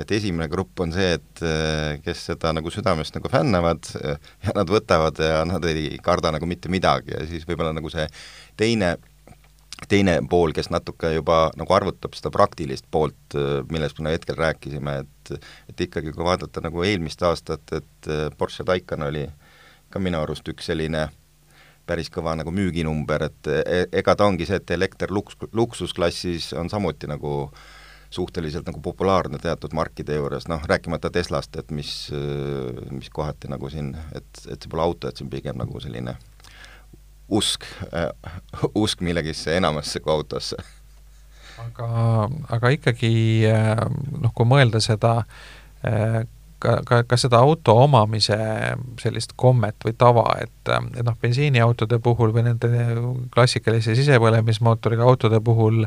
et 0.00 0.12
esimene 0.16 0.48
grupp 0.48 0.80
on 0.80 0.94
see, 0.94 1.18
et 1.18 1.42
kes 2.04 2.24
seda 2.30 2.54
nagu 2.56 2.72
südamest 2.72 3.18
nagu 3.18 3.28
fännavad 3.32 3.90
ja 4.00 4.56
nad 4.56 4.72
võtavad 4.72 5.20
ja 5.20 5.42
nad 5.48 5.66
ei 5.68 5.92
karda 6.02 6.32
nagu 6.32 6.48
mitte 6.48 6.72
midagi 6.72 7.12
ja 7.12 7.26
siis 7.28 7.44
võib-olla 7.48 7.74
nagu 7.76 7.92
see 7.92 8.08
teine 8.60 8.94
teine 9.88 10.18
pool, 10.30 10.52
kes 10.56 10.70
natuke 10.70 11.14
juba 11.14 11.50
nagu 11.58 11.74
arvutab 11.74 12.14
seda 12.16 12.32
praktilist 12.34 12.84
poolt, 12.90 13.36
millest 13.72 14.00
me 14.00 14.12
hetkel 14.14 14.36
rääkisime, 14.38 14.98
et 15.04 15.32
et 15.70 15.80
ikkagi, 15.86 16.12
kui 16.12 16.24
vaadata 16.26 16.60
nagu 16.64 16.82
eelmist 16.82 17.22
aastat, 17.22 17.62
et 17.76 18.08
Porsche 18.38 18.64
Taycan 18.66 19.06
oli 19.06 19.28
ka 19.90 20.02
minu 20.02 20.18
arust 20.20 20.48
üks 20.50 20.66
selline 20.70 21.08
päris 21.90 22.10
kõva 22.12 22.36
nagu 22.38 22.52
müüginumber, 22.54 23.26
et 23.26 23.50
e-, 23.50 23.84
ega 24.00 24.14
ta 24.16 24.26
ongi 24.28 24.46
see, 24.46 24.60
et 24.60 24.74
elekter 24.74 25.12
luks-, 25.14 25.38
luksusklassis 25.56 26.52
on 26.58 26.70
samuti 26.70 27.10
nagu 27.10 27.50
suhteliselt 28.10 28.66
nagu 28.66 28.82
populaarne 28.82 29.38
teatud 29.38 29.74
markide 29.74 30.16
juures, 30.18 30.48
noh, 30.50 30.62
rääkimata 30.66 31.12
Teslast, 31.14 31.54
et 31.62 31.70
mis, 31.70 31.92
mis 32.90 33.10
kohati 33.14 33.50
nagu 33.50 33.70
siin, 33.70 33.92
et, 34.14 34.30
et 34.48 34.58
see 34.58 34.70
pole 34.70 34.82
auto, 34.82 35.06
et 35.06 35.18
see 35.18 35.26
on 35.26 35.30
pigem 35.30 35.58
nagu 35.62 35.82
selline 35.82 36.16
usk 37.30 37.64
äh,, 37.92 38.10
usk 38.74 39.00
millegisse 39.00 39.56
enamasse 39.56 40.00
kui 40.00 40.12
autosse. 40.12 40.56
aga, 41.60 41.88
aga 42.56 42.74
ikkagi 42.76 43.14
noh, 44.20 44.32
kui 44.34 44.48
mõelda 44.48 44.80
seda 44.84 45.22
äh, 45.86 46.22
ka, 46.60 46.80
ka, 46.86 47.02
ka 47.08 47.18
seda 47.20 47.40
auto 47.42 47.74
omamise 47.84 48.36
sellist 49.00 49.34
kommet 49.40 49.76
või 49.84 49.94
tava, 49.98 50.26
et, 50.42 50.72
et 50.72 51.04
noh, 51.06 51.16
bensiiniautode 51.20 52.00
puhul 52.04 52.34
või 52.36 52.46
nende 52.50 52.70
klassikalise 53.34 53.96
sisepõlemismootoriga 53.98 55.06
autode 55.06 55.40
puhul 55.44 55.84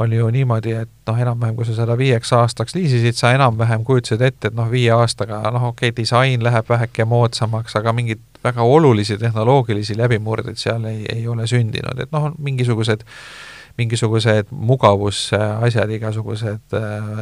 oli 0.00 0.20
ju 0.20 0.28
niimoodi, 0.30 0.74
et 0.84 1.10
noh, 1.10 1.18
enam-vähem 1.18 1.56
kui 1.58 1.66
sa 1.66 1.74
seda 1.74 1.96
viieks 1.98 2.30
aastaks 2.36 2.76
liisisid, 2.76 3.16
sa 3.18 3.32
enam-vähem 3.34 3.84
kujutasid 3.86 4.22
ette, 4.22 4.50
et 4.50 4.58
noh, 4.58 4.68
viie 4.70 4.92
aastaga 4.94 5.42
noh, 5.50 5.70
okei 5.72 5.90
okay,, 5.90 5.96
disain 6.02 6.44
läheb 6.46 6.68
väheke 6.68 7.06
moodsamaks, 7.10 7.74
aga 7.80 7.94
mingit 7.96 8.22
väga 8.44 8.62
olulisi 8.62 9.18
tehnoloogilisi 9.20 9.96
läbimurdeid 9.98 10.58
seal 10.60 10.84
ei, 10.88 11.04
ei 11.12 11.26
ole 11.28 11.46
sündinud, 11.50 12.00
et 12.00 12.12
noh, 12.12 12.30
mingisugused 12.38 13.06
mingisugused 13.78 14.50
mugavusasjad, 14.50 15.90
igasugused 15.94 16.74
äh, 16.76 17.20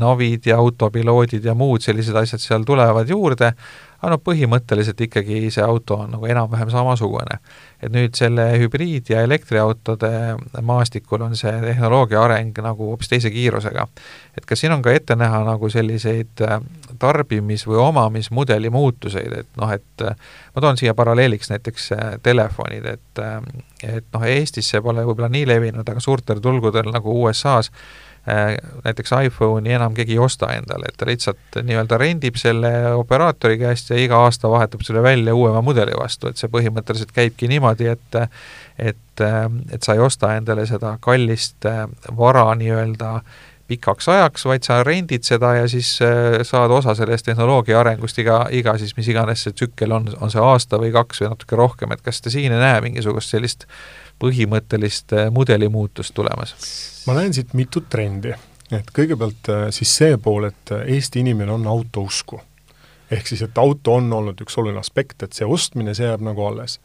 navid 0.00 0.48
ja 0.48 0.56
autopiloodid 0.58 1.44
ja 1.44 1.54
muud 1.54 1.84
sellised 1.84 2.16
asjad 2.18 2.42
seal 2.42 2.64
tulevad 2.66 3.10
juurde, 3.12 3.52
aga 4.02 4.16
noh, 4.16 4.20
põhimõtteliselt 4.26 4.98
ikkagi 5.06 5.46
see 5.54 5.62
auto 5.62 6.00
on 6.02 6.16
nagu 6.16 6.26
enam-vähem 6.26 6.70
samasugune. 6.72 7.38
et 7.82 7.90
nüüd 7.90 8.14
selle 8.14 8.44
hübriid- 8.58 9.10
ja 9.10 9.22
elektriautode 9.22 10.10
maastikul 10.62 11.22
on 11.22 11.36
see 11.36 11.52
tehnoloogia 11.60 12.22
areng 12.22 12.58
nagu 12.62 12.90
hoopis 12.90 13.08
teise 13.08 13.30
kiirusega. 13.30 13.86
et 14.36 14.46
kas 14.46 14.60
siin 14.60 14.72
on 14.72 14.82
ka 14.82 14.90
ette 14.90 15.16
näha 15.16 15.44
nagu 15.44 15.70
selliseid 15.70 16.42
äh, 16.42 16.60
tarbimis- 16.98 17.66
või 17.66 17.78
omamismudeli 17.78 18.70
muutuseid, 18.70 19.32
et 19.32 19.48
noh, 19.56 19.70
et 19.70 20.02
äh, 20.02 20.16
ma 20.54 20.60
toon 20.60 20.76
siia 20.76 20.94
paralleeliks 20.94 21.50
näiteks 21.50 21.90
telefonid, 22.22 22.86
et 22.86 23.24
et 23.82 24.04
noh, 24.12 24.22
Eestis 24.22 24.68
see 24.70 24.80
pole 24.80 25.02
võib-olla 25.02 25.28
nii 25.28 25.46
levinud, 25.46 25.88
aga 25.88 26.00
suurtel 26.00 26.40
turgudel 26.40 26.90
nagu 26.90 27.14
USA-s 27.22 27.70
äh, 27.70 28.11
näiteks 28.26 29.10
iPhone'i 29.26 29.72
enam 29.74 29.94
keegi 29.94 30.14
ei 30.14 30.18
osta 30.22 30.52
endale, 30.54 30.86
et 30.88 30.96
ta 30.96 31.06
lihtsalt 31.08 31.56
nii-öelda 31.66 31.98
rendib 31.98 32.36
selle 32.38 32.70
operaatori 32.94 33.58
käest 33.58 33.90
ja 33.90 33.98
iga 33.98 34.20
aasta 34.22 34.50
vahetab 34.50 34.84
selle 34.86 35.02
välja 35.02 35.34
uuema 35.34 35.62
mudeli 35.62 35.96
vastu, 35.98 36.30
et 36.30 36.38
see 36.38 36.50
põhimõtteliselt 36.52 37.10
käibki 37.14 37.50
niimoodi, 37.50 37.90
et 37.90 38.20
et, 38.78 39.20
et 39.72 39.82
sa 39.82 39.94
ei 39.94 40.00
osta 40.00 40.36
endale 40.36 40.66
seda 40.66 40.96
kallist 41.00 41.66
äh, 41.68 41.84
vara 42.16 42.46
nii-öelda 42.58 43.20
pikaks 43.72 44.08
ajaks, 44.08 44.44
vaid 44.48 44.66
sa 44.66 44.82
rendid 44.84 45.24
seda 45.26 45.54
ja 45.60 45.66
siis 45.70 45.94
äh, 46.04 46.40
saad 46.46 46.70
osa 46.74 46.94
sellest 46.98 47.26
tehnoloogia 47.28 47.80
arengust 47.80 48.18
iga, 48.18 48.44
iga 48.50 48.76
siis 48.80 48.96
mis 48.96 49.08
iganes 49.08 49.44
see 49.44 49.56
tsükkel 49.56 49.92
on, 49.96 50.08
on 50.20 50.32
see 50.32 50.42
aasta 50.42 50.80
või 50.80 50.92
kaks 50.94 51.22
või 51.22 51.32
natuke 51.32 51.58
rohkem, 51.58 51.94
et 51.94 52.02
kas 52.04 52.20
te 52.20 52.32
siin 52.32 52.52
ei 52.52 52.62
näe 52.62 52.80
mingisugust 52.84 53.34
sellist 53.34 53.66
põhimõttelist 54.18 55.12
äh, 55.16 55.30
mudeli 55.30 55.68
muutust 55.68 56.14
tulemas? 56.14 56.54
ma 57.06 57.16
näen 57.18 57.34
siit 57.34 57.54
mitut 57.54 57.88
trendi, 57.90 58.34
et 58.70 58.92
kõigepealt 58.94 59.52
äh, 59.52 59.66
siis 59.70 59.96
see 59.96 60.16
pool, 60.22 60.48
et 60.50 60.74
Eesti 60.86 61.20
inimene 61.20 61.52
on 61.52 61.66
autousku. 61.66 62.40
ehk 63.10 63.26
siis, 63.26 63.42
et 63.42 63.58
auto 63.58 63.94
on 63.94 64.12
olnud 64.12 64.40
üks 64.40 64.58
oluline 64.58 64.80
aspekt, 64.80 65.22
et 65.22 65.32
see 65.32 65.46
ostmine, 65.46 65.94
see 65.94 66.06
jääb 66.06 66.24
nagu 66.24 66.46
alles 66.46 66.78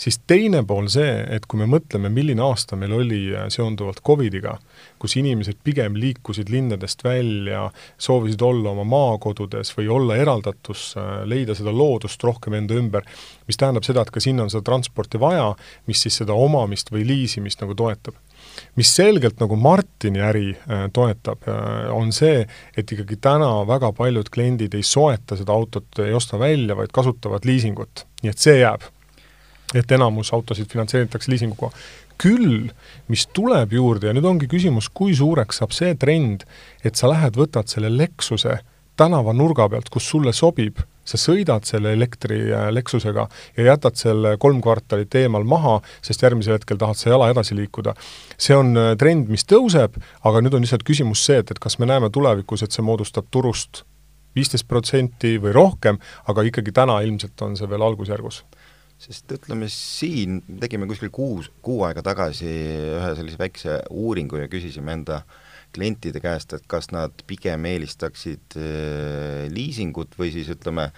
siis 0.00 0.20
teine 0.26 0.62
pool 0.66 0.88
see, 0.92 1.10
et 1.34 1.46
kui 1.50 1.60
me 1.60 1.66
mõtleme, 1.70 2.10
milline 2.12 2.42
aasta 2.44 2.78
meil 2.78 2.94
oli 2.96 3.20
äh, 3.34 3.48
seonduvalt 3.52 4.00
Covidiga, 4.06 4.56
kus 5.00 5.16
inimesed 5.20 5.60
pigem 5.64 5.98
liikusid 6.00 6.50
linnadest 6.52 7.04
välja, 7.04 7.66
soovisid 8.00 8.42
olla 8.46 8.72
oma 8.72 8.86
maakodudes 8.88 9.74
või 9.76 9.90
olla 9.92 10.16
eraldatus, 10.20 10.94
äh, 10.96 11.12
leida 11.28 11.56
seda 11.58 11.74
loodust 11.74 12.24
rohkem 12.24 12.56
enda 12.56 12.78
ümber, 12.80 13.06
mis 13.48 13.60
tähendab 13.60 13.86
seda, 13.86 14.04
et 14.06 14.14
ka 14.14 14.22
sinna 14.24 14.46
on 14.46 14.52
seda 14.52 14.64
transporti 14.70 15.20
vaja, 15.20 15.52
mis 15.90 16.06
siis 16.06 16.20
seda 16.22 16.36
omamist 16.36 16.92
või 16.94 17.04
liisimist 17.08 17.64
nagu 17.64 17.76
toetab 17.76 18.16
mis 18.76 18.88
selgelt 18.92 19.38
nagu 19.40 19.56
Martini 19.56 20.22
äri 20.24 20.54
äh, 20.54 20.86
toetab, 20.96 21.44
on 21.94 22.08
see, 22.12 22.40
et 22.76 22.92
ikkagi 22.92 23.18
täna 23.22 23.50
väga 23.68 23.92
paljud 23.96 24.30
kliendid 24.32 24.74
ei 24.74 24.86
soeta 24.86 25.36
seda 25.38 25.54
autot, 25.54 25.86
ei 26.02 26.16
osta 26.16 26.40
välja, 26.40 26.76
vaid 26.76 26.92
kasutavad 26.92 27.44
liisingut. 27.46 28.06
nii 28.24 28.32
et 28.32 28.42
see 28.42 28.56
jääb 28.58 28.88
et 29.74 29.92
enamus 29.92 30.32
autosid 30.34 30.70
finantseeritakse 30.70 31.30
liisinguga. 31.30 31.70
küll, 32.20 32.68
mis 33.08 33.22
tuleb 33.32 33.72
juurde 33.72 34.10
ja 34.10 34.12
nüüd 34.12 34.26
ongi 34.28 34.44
küsimus, 34.50 34.90
kui 34.92 35.14
suureks 35.16 35.62
saab 35.62 35.72
see 35.72 35.94
trend, 35.96 36.42
et 36.84 36.98
sa 36.98 37.08
lähed, 37.08 37.38
võtad 37.40 37.70
selle 37.72 37.88
Lexuse 37.88 38.58
tänavanurga 39.00 39.68
pealt, 39.72 39.88
kus 39.88 40.08
sulle 40.10 40.34
sobib, 40.36 40.82
sa 41.08 41.16
sõidad 41.16 41.64
selle 41.64 41.94
elektri 41.96 42.42
äh, 42.52 42.66
Lexusega 42.74 43.24
ja 43.56 43.64
jätad 43.70 43.96
selle 43.96 44.34
kolm 44.42 44.60
kvartalit 44.60 45.14
eemal 45.22 45.46
maha, 45.48 45.78
sest 46.04 46.20
järgmisel 46.26 46.58
hetkel 46.58 46.76
tahad 46.80 47.00
sa 47.00 47.14
jala 47.14 47.30
edasi 47.32 47.56
liikuda. 47.56 47.94
see 48.36 48.56
on 48.56 48.76
äh, 48.76 48.92
trend, 49.00 49.32
mis 49.32 49.46
tõuseb, 49.48 49.96
aga 50.20 50.42
nüüd 50.44 50.58
on 50.58 50.66
lihtsalt 50.66 50.84
küsimus 50.84 51.24
see, 51.24 51.40
et, 51.40 51.50
et 51.50 51.62
kas 51.62 51.78
me 51.80 51.88
näeme 51.88 52.12
tulevikus, 52.12 52.62
et 52.62 52.76
see 52.76 52.84
moodustab 52.84 53.32
turust 53.32 53.86
viisteist 54.36 54.68
protsenti 54.68 55.38
või 55.42 55.56
rohkem, 55.56 55.96
aga 56.28 56.44
ikkagi 56.46 56.76
täna 56.76 57.00
ilmselt 57.06 57.40
on 57.48 57.56
see 57.56 57.70
veel 57.70 57.88
algusjärgus 57.88 58.44
sest 59.00 59.32
ütleme 59.32 59.68
siin, 59.72 60.40
tegime 60.60 60.88
kuskil 60.90 61.12
kuus, 61.14 61.48
kuu 61.64 61.84
aega 61.86 62.04
tagasi 62.04 62.48
ühe 62.98 63.14
sellise 63.16 63.40
väikse 63.40 63.78
uuringu 63.88 64.42
ja 64.42 64.50
küsisime 64.52 64.92
enda 64.98 65.22
klientide 65.74 66.20
käest, 66.20 66.52
et 66.52 66.66
kas 66.68 66.90
nad 66.92 67.14
pigem 67.30 67.64
eelistaksid 67.70 68.58
äh, 68.58 69.46
liisingut 69.54 70.16
või 70.18 70.32
siis 70.34 70.50
ütleme, 70.52 70.90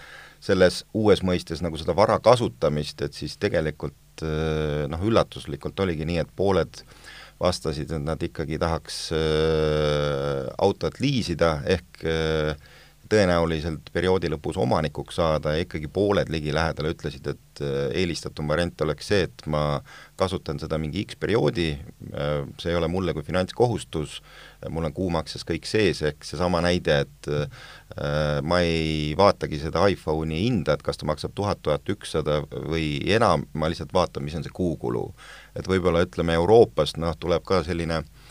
selles 0.43 0.81
uues 0.97 1.23
mõistes 1.23 1.61
nagu 1.63 1.79
seda 1.79 1.95
vara 1.95 2.17
kasutamist, 2.23 3.05
et 3.05 3.15
siis 3.15 3.37
tegelikult 3.39 4.25
äh, 4.25 4.83
noh, 4.91 5.03
üllatuslikult 5.05 5.79
oligi 5.85 6.07
nii, 6.09 6.19
et 6.25 6.33
pooled 6.35 6.83
vastasid, 7.43 7.91
et 7.93 8.03
nad 8.03 8.21
ikkagi 8.23 8.59
tahaks 8.61 8.97
äh, 9.15 10.49
autot 10.63 10.99
liisida, 11.03 11.59
ehk 11.77 12.03
äh, 12.09 12.72
tõenäoliselt 13.13 13.91
perioodi 13.93 14.29
lõpus 14.33 14.57
omanikuks 14.61 15.19
saada 15.19 15.53
ja 15.53 15.63
ikkagi 15.65 15.89
pooled 15.93 16.31
ligilähedal 16.33 16.89
ütlesid, 16.91 17.27
et 17.29 17.61
äh, 17.61 17.91
eelistatum 18.01 18.49
variant 18.49 18.81
oleks 18.85 19.11
see, 19.11 19.27
et 19.27 19.45
ma 19.49 19.81
kasutan 20.19 20.59
seda 20.61 20.79
mingi 20.81 21.03
X 21.05 21.19
perioodi, 21.21 21.69
äh, 22.09 22.33
see 22.61 22.73
ei 22.73 22.79
ole 22.79 22.89
mulle 22.91 23.13
kui 23.13 23.25
finantskohustus, 23.27 24.19
mul 24.73 24.87
on 24.87 24.95
kuumakses 24.95 25.45
kõik 25.47 25.67
sees, 25.69 26.01
ehk 26.07 26.25
seesama 26.25 26.63
näide, 26.65 27.03
et 27.05 27.31
äh, 27.31 27.63
ma 28.41 28.63
ei 28.65 29.13
vaatagi 29.19 29.61
seda 29.61 29.85
iPhone'i 29.93 30.45
hinda, 30.47 30.77
et 30.77 30.85
kas 30.85 30.97
ta 30.99 31.09
maksab 31.09 31.35
tuhat, 31.37 31.61
tuhat 31.65 31.93
ükssada 31.93 32.41
või 32.49 32.97
enam, 33.13 33.45
ma 33.53 33.69
lihtsalt 33.69 33.93
vaatan, 33.93 34.25
mis 34.25 34.39
on 34.39 34.45
see 34.45 34.53
kuukulu. 34.53 35.11
et 35.55 35.67
võib-olla 35.69 36.01
ütleme, 36.01 36.33
Euroopast 36.33 36.97
noh, 36.97 37.13
tuleb 37.19 37.43
ka 37.45 37.61
selline 37.67 38.01
äh, 38.01 38.22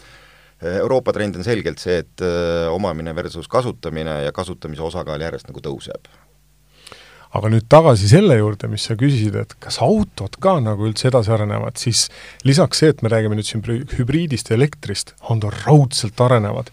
Euroopa 0.63 1.15
trend 1.15 1.39
on 1.39 1.47
selgelt 1.47 1.83
see, 1.83 2.03
et 2.05 2.25
äh, 2.25 2.69
omamine 2.73 3.15
versus 3.17 3.49
kasutamine 3.51 4.23
ja 4.27 4.35
kasutamise 4.35 4.85
osakaal 4.87 5.23
järjest 5.23 5.51
nagu 5.51 5.63
tõuseb. 5.65 6.11
aga 7.33 7.49
nüüd 7.49 7.65
tagasi 7.73 8.11
selle 8.11 8.35
juurde, 8.37 8.69
mis 8.69 8.85
sa 8.85 8.95
küsisid, 9.01 9.39
et 9.41 9.55
kas 9.63 9.79
autod 9.81 10.35
ka 10.37 10.59
nagu 10.61 10.85
üldse 10.85 11.09
edasi 11.09 11.33
arenevad, 11.33 11.79
siis 11.81 12.11
lisaks 12.45 12.83
see, 12.83 12.93
et 12.93 13.01
me 13.01 13.09
räägime 13.09 13.39
nüüd 13.39 13.49
siin 13.49 13.65
hübriidist 13.97 14.53
ja 14.53 14.59
elektrist, 14.59 15.15
on 15.33 15.41
ta 15.41 15.49
raudselt 15.63 16.21
arenevad 16.21 16.69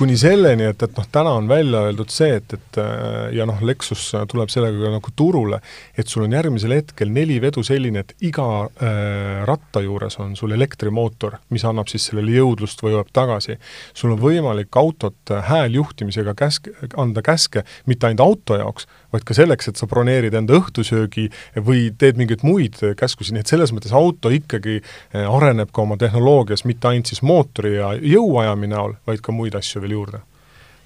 kuni 0.00 0.16
selleni, 0.16 0.64
et, 0.70 0.80
et 0.80 0.96
noh, 0.96 1.06
täna 1.12 1.34
on 1.36 1.48
välja 1.48 1.82
öeldud 1.90 2.12
see, 2.12 2.38
et, 2.38 2.54
et 2.56 2.78
äh, 2.80 3.34
ja 3.36 3.44
noh, 3.48 3.58
Lexus 3.68 4.06
tuleb 4.30 4.48
sellega 4.52 4.78
ka 4.80 4.92
nagu 4.94 5.12
turule, 5.16 5.58
et 5.98 6.08
sul 6.08 6.24
on 6.24 6.36
järgmisel 6.36 6.72
hetkel 6.72 7.12
neli 7.12 7.36
vedu 7.42 7.60
selline, 7.66 8.04
et 8.04 8.14
iga 8.24 8.46
äh, 8.64 9.42
ratta 9.48 9.82
juures 9.84 10.16
on 10.22 10.32
sul 10.40 10.56
elektrimootor, 10.56 11.36
mis 11.52 11.66
annab 11.68 11.90
siis 11.92 12.08
sellele 12.08 12.32
jõudlust 12.38 12.80
või 12.80 12.94
jõuab 12.94 13.12
tagasi. 13.12 13.58
sul 13.92 14.14
on 14.14 14.22
võimalik 14.22 14.80
autot 14.80 15.34
äh, 15.34 15.44
hääljuhtimisega 15.50 16.34
käsk-, 16.38 16.72
anda 16.96 17.20
käske 17.20 17.66
mitte 17.84 18.08
ainult 18.08 18.24
auto 18.24 18.56
jaoks, 18.56 18.88
vaid 19.12 19.26
ka 19.26 19.36
selleks, 19.36 19.70
et 19.70 19.80
sa 19.80 19.88
broneerid 19.90 20.34
enda 20.38 20.56
õhtusöögi 20.58 21.28
või 21.66 21.88
teed 21.98 22.18
mingeid 22.20 22.44
muid 22.46 22.78
käskusid, 22.98 23.34
nii 23.36 23.44
et 23.44 23.52
selles 23.52 23.74
mõttes 23.74 23.94
auto 23.96 24.32
ikkagi 24.34 24.80
äh, 24.80 25.26
areneb 25.26 25.72
ka 25.74 25.84
oma 25.84 25.98
tehnoloogias 26.00 26.64
mitte 26.68 26.90
ainult 26.90 27.10
siis 27.10 27.22
mootori 27.26 27.76
ja 27.76 27.92
jõuajami 27.94 28.70
näol, 28.70 28.96
vaid 29.08 29.22
ka 29.24 29.34
muid 29.34 29.56
asju 29.58 29.82
veel 29.84 29.96
juurde. 29.98 30.24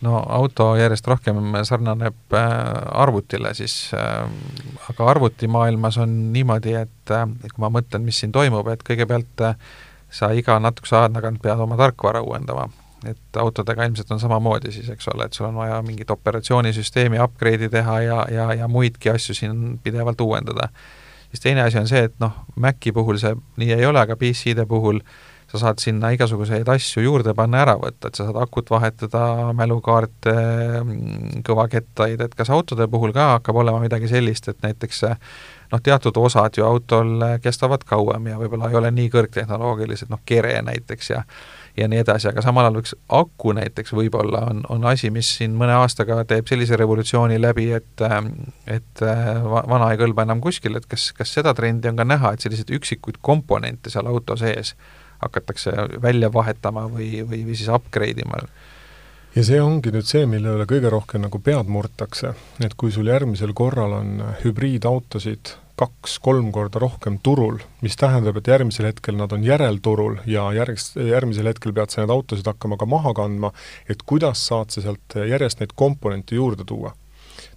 No 0.05 0.19
auto 0.21 0.75
järjest 0.77 1.07
rohkem 1.09 1.41
sarnaneb 1.65 2.37
äh, 2.37 2.53
arvutile 3.05 3.55
siis 3.57 3.91
äh,, 3.97 4.29
aga 4.91 5.11
arvutimaailmas 5.15 5.99
on 6.03 6.17
niimoodi, 6.35 6.77
et 6.85 7.15
äh, 7.15 7.27
kui 7.49 7.65
ma 7.65 7.73
mõtlen, 7.79 8.05
mis 8.05 8.21
siin 8.21 8.33
toimub, 8.35 8.69
et 8.73 8.85
kõigepealt 8.85 9.49
sa 10.15 10.31
iga 10.37 10.61
natukese 10.63 10.99
aja 11.01 11.13
tagant 11.15 11.41
pead 11.43 11.61
oma 11.61 11.79
tarkvara 11.81 12.23
uuendama 12.23 12.69
et 13.11 13.39
autodega 13.41 13.85
ilmselt 13.89 14.11
on 14.15 14.21
samamoodi 14.21 14.73
siis, 14.73 14.89
eks 14.95 15.09
ole, 15.15 15.29
et 15.29 15.37
sul 15.37 15.49
on 15.49 15.59
vaja 15.61 15.81
mingit 15.87 16.11
operatsioonisüsteemi 16.11 17.21
upgrade'i 17.23 17.71
teha 17.73 18.01
ja, 18.05 18.19
ja, 18.31 18.49
ja 18.63 18.69
muidki 18.69 19.11
asju 19.11 19.35
siin 19.35 19.79
pidevalt 19.83 20.21
uuendada. 20.21 20.69
siis 21.29 21.41
teine 21.41 21.63
asi 21.63 21.79
on 21.79 21.89
see, 21.89 22.05
et 22.09 22.19
noh, 22.21 22.45
Maci 22.57 22.93
puhul 22.93 23.19
see 23.19 23.35
nii 23.61 23.73
ei 23.79 23.87
ole, 23.87 24.01
aga 24.01 24.17
PC-de 24.17 24.67
puhul 24.67 25.01
sa 25.55 25.61
saad 25.61 25.79
sinna 25.79 26.11
igasuguseid 26.15 26.69
asju 26.69 27.05
juurde 27.05 27.35
panna, 27.37 27.61
ära 27.63 27.75
võtta, 27.79 28.09
et 28.09 28.19
sa 28.19 28.27
saad 28.27 28.39
akut 28.43 28.71
vahetada, 28.75 29.53
mälukaarte, 29.55 30.33
kõvakettaid, 31.47 32.25
et 32.25 32.35
kas 32.35 32.51
autode 32.51 32.89
puhul 32.91 33.15
ka 33.15 33.35
hakkab 33.37 33.61
olema 33.63 33.83
midagi 33.85 34.11
sellist, 34.11 34.49
et 34.51 34.59
näiteks 34.65 35.05
noh, 35.07 35.83
teatud 35.83 36.17
osad 36.19 36.59
ju 36.59 36.67
autol 36.67 37.23
kestavad 37.45 37.85
kauem 37.87 38.33
ja 38.33 38.41
võib-olla 38.41 38.71
ei 38.71 38.81
ole 38.81 38.91
nii 38.97 39.13
kõrgtehnoloogilised, 39.15 40.11
noh, 40.11 40.23
kere 40.27 40.57
näiteks 40.67 41.13
ja 41.15 41.23
ja 41.77 41.89
nii 41.91 42.01
edasi, 42.05 42.29
aga 42.31 42.43
samal 42.45 42.69
ajal 42.69 42.81
üks 42.81 42.95
aku 43.13 43.55
näiteks 43.59 43.95
võib-olla 43.97 44.45
on, 44.51 44.63
on 44.71 44.85
asi, 44.91 45.11
mis 45.15 45.31
siin 45.39 45.57
mõne 45.59 45.75
aastaga 45.81 46.21
teeb 46.29 46.49
sellise 46.51 46.79
revolutsiooni 46.81 47.41
läbi, 47.41 47.71
et 47.77 48.05
et 48.71 49.05
vana 49.45 49.91
ei 49.93 50.01
kõlba 50.01 50.27
enam 50.27 50.43
kuskil, 50.45 50.79
et 50.79 50.87
kas, 50.91 51.11
kas 51.17 51.35
seda 51.35 51.55
trendi 51.55 51.91
on 51.91 51.99
ka 51.99 52.07
näha, 52.07 52.35
et 52.35 52.45
selliseid 52.45 52.71
üksikuid 52.79 53.19
komponente 53.23 53.91
seal 53.91 54.07
auto 54.11 54.37
sees 54.39 54.75
hakatakse 55.25 55.73
välja 56.03 56.31
vahetama 56.33 56.87
või, 56.91 57.25
või, 57.25 57.43
või 57.49 57.59
siis 57.59 57.73
upgrade 57.73 58.23
ima? 58.23 58.41
ja 59.35 59.43
see 59.43 59.59
ongi 59.63 59.91
nüüd 59.95 60.07
see, 60.07 60.27
mille 60.31 60.55
üle 60.55 60.67
kõige 60.71 60.93
rohkem 60.93 61.27
nagu 61.27 61.41
pead 61.43 61.71
murtakse, 61.71 62.35
et 62.63 62.79
kui 62.79 62.95
sul 62.95 63.11
järgmisel 63.11 63.55
korral 63.57 63.99
on 63.99 64.23
hübriidautosid 64.45 65.57
kaks-kolm 65.79 66.53
korda 66.55 66.79
rohkem 66.83 67.19
turul, 67.23 67.59
mis 67.83 67.97
tähendab, 67.99 68.39
et 68.39 68.51
järgmisel 68.51 68.87
hetkel 68.93 69.17
nad 69.19 69.33
on 69.35 69.45
järelturul 69.45 70.21
ja 70.31 70.47
järgis, 70.55 70.93
järgmisel 70.95 71.51
hetkel 71.51 71.75
pead 71.75 71.91
sa 71.91 72.03
neid 72.03 72.13
autosid 72.15 72.47
hakkama 72.47 72.79
ka 72.79 72.87
maha 72.87 73.15
kandma, 73.17 73.51
et 73.91 74.05
kuidas 74.07 74.47
saad 74.47 74.75
sa 74.75 74.85
sealt 74.85 75.17
järjest 75.19 75.63
neid 75.63 75.75
komponente 75.75 76.39
juurde 76.39 76.67
tuua. 76.69 76.95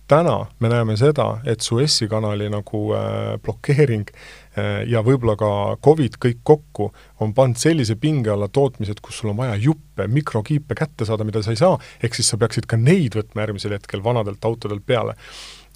Täna 0.08 0.46
me 0.64 0.70
näeme 0.72 0.96
seda, 0.98 1.42
et 1.44 1.62
Suessi 1.62 2.08
kanali 2.08 2.48
nagu 2.50 2.80
äh, 2.96 3.36
blokeering 3.44 4.08
äh, 4.08 4.86
ja 4.88 5.02
võib-olla 5.04 5.36
ka 5.36 5.50
Covid 5.84 6.16
kõik 6.24 6.40
kokku 6.48 6.88
on 7.20 7.34
pannud 7.36 7.60
sellise 7.60 7.98
pinge 8.00 8.32
alla 8.32 8.48
tootmised, 8.48 9.02
kus 9.04 9.20
sul 9.20 9.34
on 9.34 9.42
vaja 9.42 9.60
juppe, 9.60 10.08
mikrokiipe 10.08 10.80
kätte 10.80 11.06
saada, 11.06 11.28
mida 11.28 11.44
sa 11.44 11.52
ei 11.52 11.60
saa, 11.60 11.76
ehk 12.00 12.16
siis 12.16 12.32
sa 12.32 12.40
peaksid 12.40 12.70
ka 12.72 12.80
neid 12.80 13.20
võtma 13.20 13.44
järgmisel 13.44 13.76
hetkel 13.76 14.04
vanadelt 14.06 14.48
autodelt 14.48 14.88
peale 14.88 15.20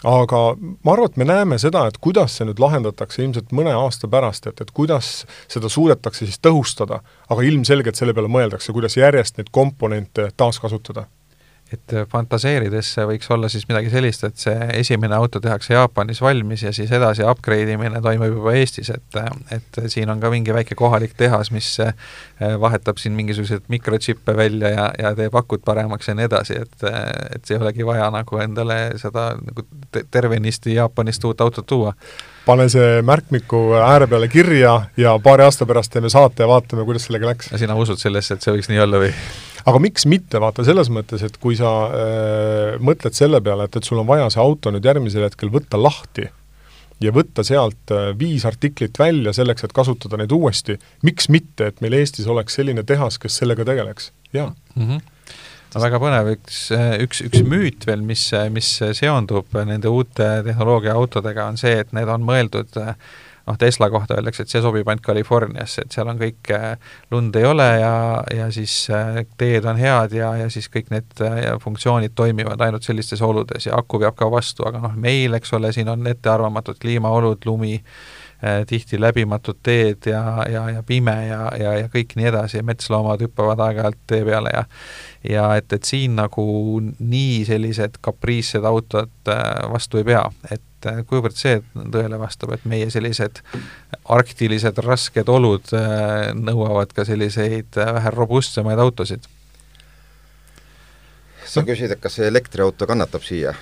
aga 0.07 0.41
ma 0.57 0.93
arvan, 0.93 1.09
et 1.11 1.17
me 1.17 1.27
näeme 1.29 1.57
seda, 1.61 1.85
et 1.87 1.97
kuidas 2.01 2.37
see 2.37 2.47
nüüd 2.49 2.61
lahendatakse 2.61 3.21
ilmselt 3.23 3.53
mõne 3.55 3.73
aasta 3.77 4.09
pärast, 4.11 4.47
et, 4.49 4.61
et 4.61 4.71
kuidas 4.75 5.25
seda 5.51 5.69
suudetakse 5.69 6.25
siis 6.25 6.41
tõhustada, 6.41 7.01
aga 7.29 7.47
ilmselgelt 7.47 7.99
selle 7.99 8.15
peale 8.17 8.31
mõeldakse, 8.31 8.73
kuidas 8.73 8.97
järjest 8.97 9.37
neid 9.37 9.51
komponente 9.53 10.31
taaskasutada 10.37 11.07
et 11.73 11.93
fantaseerides 12.11 12.89
võiks 13.07 13.29
olla 13.31 13.49
siis 13.51 13.67
midagi 13.69 13.91
sellist, 13.93 14.25
et 14.27 14.39
see 14.41 14.55
esimene 14.79 15.15
auto 15.15 15.39
tehakse 15.43 15.73
Jaapanis 15.73 16.21
valmis 16.21 16.65
ja 16.65 16.73
siis 16.75 16.91
edasi 16.91 17.23
upgrade 17.27 17.75
imine 17.77 18.01
toimub 18.03 18.35
juba 18.35 18.55
Eestis, 18.59 18.91
et 18.93 19.19
et 19.51 19.81
siin 19.91 20.09
on 20.09 20.19
ka 20.19 20.31
mingi 20.33 20.53
väike 20.55 20.75
kohalik 20.75 21.15
tehas, 21.17 21.51
mis 21.51 21.69
eh, 21.83 21.93
vahetab 22.59 22.99
siin 23.01 23.15
mingisuguseid 23.17 23.69
mikrotsippe 23.71 24.35
välja 24.37 24.73
ja, 24.73 24.89
ja 24.99 25.13
teeb 25.15 25.35
akut 25.35 25.63
paremaks 25.65 26.11
ja 26.11 26.17
nii 26.17 26.27
edasi, 26.29 26.59
et 26.65 26.89
et 27.35 27.51
ei 27.51 27.57
olegi 27.61 27.85
vaja 27.87 28.09
nagu 28.11 28.43
endale 28.43 28.81
seda 29.01 29.31
nagu 29.39 29.65
tervenisti 30.11 30.75
Jaapanist 30.75 31.23
uut 31.29 31.41
autot 31.41 31.65
tuua 31.67 31.95
pane 32.45 32.67
see 32.73 33.01
märkmiku 33.05 33.61
ääre 33.77 34.07
peale 34.07 34.27
kirja 34.27 34.81
ja 34.97 35.13
paari 35.23 35.45
aasta 35.45 35.65
pärast 35.65 35.93
teeme 35.93 36.09
saate 36.09 36.43
ja 36.43 36.49
vaatame, 36.49 36.85
kuidas 36.85 37.05
sellega 37.07 37.31
läks. 37.31 37.51
sina 37.55 37.75
usud 37.75 38.01
sellesse, 38.01 38.33
et 38.33 38.41
see 38.41 38.55
võiks 38.55 38.69
nii 38.71 38.81
olla 38.81 39.01
või? 39.05 39.13
Aga 39.65 39.81
miks 39.83 40.05
mitte, 40.09 40.39
vaata 40.41 40.65
selles 40.67 40.91
mõttes, 40.93 41.23
et 41.25 41.37
kui 41.41 41.57
sa 41.59 41.71
äh, 41.87 42.75
mõtled 42.83 43.17
selle 43.17 43.41
peale, 43.43 43.67
et, 43.67 43.77
et 43.77 43.87
sul 43.87 44.01
on 44.01 44.09
vaja 44.09 44.29
see 44.33 44.43
auto 44.43 44.73
nüüd 44.73 44.85
järgmisel 44.85 45.27
hetkel 45.27 45.53
võtta 45.53 45.79
lahti 45.81 46.27
ja 47.01 47.13
võtta 47.15 47.45
sealt 47.45 47.93
äh, 47.93 48.11
viis 48.17 48.45
artiklit 48.49 48.99
välja 49.01 49.33
selleks, 49.35 49.65
et 49.65 49.75
kasutada 49.75 50.19
neid 50.21 50.33
uuesti, 50.35 50.77
miks 51.07 51.31
mitte, 51.33 51.71
et 51.71 51.81
meil 51.81 51.97
Eestis 51.99 52.29
oleks 52.29 52.59
selline 52.59 52.85
tehas, 52.87 53.19
kes 53.21 53.41
sellega 53.41 53.65
tegeleks, 53.67 54.11
jaa. 54.33 54.53
Mm. 54.75 54.87
-hmm 54.87 55.09
no 55.71 55.79
väga 55.79 55.99
põnev, 56.03 56.29
üks, 56.35 56.57
üks, 57.05 57.21
üks 57.29 57.43
müüt 57.47 57.85
veel, 57.87 58.01
mis, 58.03 58.25
mis 58.51 58.69
seondub 58.97 59.53
nende 59.55 59.91
uute 59.91 60.27
tehnoloogia 60.43 60.95
autodega, 60.99 61.47
on 61.47 61.59
see, 61.61 61.77
et 61.83 61.93
need 61.95 62.11
on 62.11 62.25
mõeldud 62.27 62.75
äh, 62.81 62.95
noh, 63.47 63.57
Tesla 63.57 63.89
kohta 63.89 64.15
öeldakse, 64.17 64.43
et 64.43 64.53
see 64.53 64.61
sobib 64.63 64.87
ainult 64.87 65.05
Californiasse, 65.05 65.85
et 65.85 65.95
seal 65.95 66.09
on 66.11 66.19
kõik, 66.19 66.51
äh, 66.55 66.93
lund 67.11 67.35
ei 67.39 67.47
ole 67.47 67.67
ja, 67.81 67.93
ja 68.35 68.49
siis 68.53 68.75
äh, 68.93 69.21
teed 69.37 69.65
on 69.69 69.79
head 69.81 70.15
ja, 70.17 70.33
ja 70.43 70.49
siis 70.53 70.69
kõik 70.71 70.91
need 70.93 71.23
äh, 71.25 71.41
funktsioonid 71.61 72.15
toimivad 72.15 72.61
ainult 72.61 72.87
sellistes 72.87 73.21
oludes 73.25 73.67
ja 73.69 73.77
aku 73.79 74.01
peab 74.01 74.17
ka 74.19 74.29
vastu, 74.31 74.65
aga 74.67 74.83
noh, 74.83 74.97
meil, 74.97 75.33
eks 75.37 75.53
ole, 75.57 75.73
siin 75.75 75.89
on 75.91 76.07
ettearvamatud 76.11 76.79
kliimaolud, 76.81 77.45
lumi, 77.45 77.77
tihti 78.67 78.97
läbimatud 79.01 79.59
teed 79.63 80.07
ja, 80.09 80.21
ja, 80.49 80.63
ja 80.77 80.83
pime 80.83 81.13
ja, 81.27 81.51
ja, 81.59 81.75
ja 81.83 81.89
kõik 81.93 82.15
nii 82.17 82.25
edasi 82.31 82.57
ja 82.57 82.65
metsloomad 82.65 83.21
hüppavad 83.21 83.61
aeg-ajalt 83.67 83.99
tee 84.09 84.23
peale 84.25 84.53
ja 84.55 84.63
ja 85.29 85.45
et, 85.57 85.73
et 85.73 85.85
siin 85.85 86.15
nagu 86.17 86.43
nii 86.81 87.43
sellised 87.45 87.99
kapriissed 88.01 88.65
autod 88.65 89.11
vastu 89.71 90.01
ei 90.01 90.07
pea, 90.07 90.23
et 90.51 90.89
äh, 90.89 91.01
kuivõrd 91.07 91.37
see 91.37 91.59
tõele 91.75 92.17
vastab, 92.21 92.55
et 92.55 92.65
meie 92.69 92.89
sellised 92.93 93.43
arktilised 94.15 94.81
rasked 94.85 95.29
olud 95.29 95.73
äh, 95.77 96.31
nõuavad 96.37 96.93
ka 96.95 97.05
selliseid 97.05 97.77
äh, 97.77 97.93
vähe 97.99 98.15
robustsemaid 98.15 98.81
autosid? 98.81 99.29
sa 101.51 101.65
küsid, 101.67 101.91
et 101.91 101.99
kas 101.99 102.15
see 102.15 102.27
elektriauto 102.31 102.87
kannatab 102.87 103.25
siia? 103.27 103.53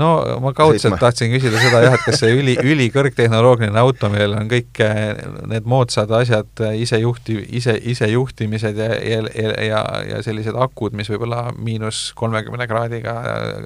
No 0.00 0.08
ma 0.40 0.52
kaudselt 0.56 0.94
Sõitma. 0.94 1.00
tahtsin 1.02 1.32
küsida 1.34 1.60
seda 1.60 1.82
jah, 1.84 1.96
et 1.98 2.04
kas 2.06 2.20
see 2.22 2.32
üli, 2.36 2.54
ülikõrgtehnoloogiline 2.56 3.80
auto, 3.82 4.08
millel 4.12 4.36
on 4.38 4.48
kõik 4.50 4.80
eh, 4.84 5.02
need 5.50 5.68
moodsad 5.68 6.12
asjad, 6.16 6.48
eh, 6.64 6.78
isejuhti, 6.84 7.36
ise, 7.60 7.74
isejuhtimised 7.92 8.80
ja, 8.80 8.88
ja, 9.04 9.52
ja, 9.66 9.82
ja 10.08 10.22
sellised 10.24 10.56
akud, 10.56 10.96
mis 10.96 11.12
võib-olla 11.12 11.44
miinus 11.58 12.04
kolmekümne 12.18 12.66
kraadiga 12.70 13.18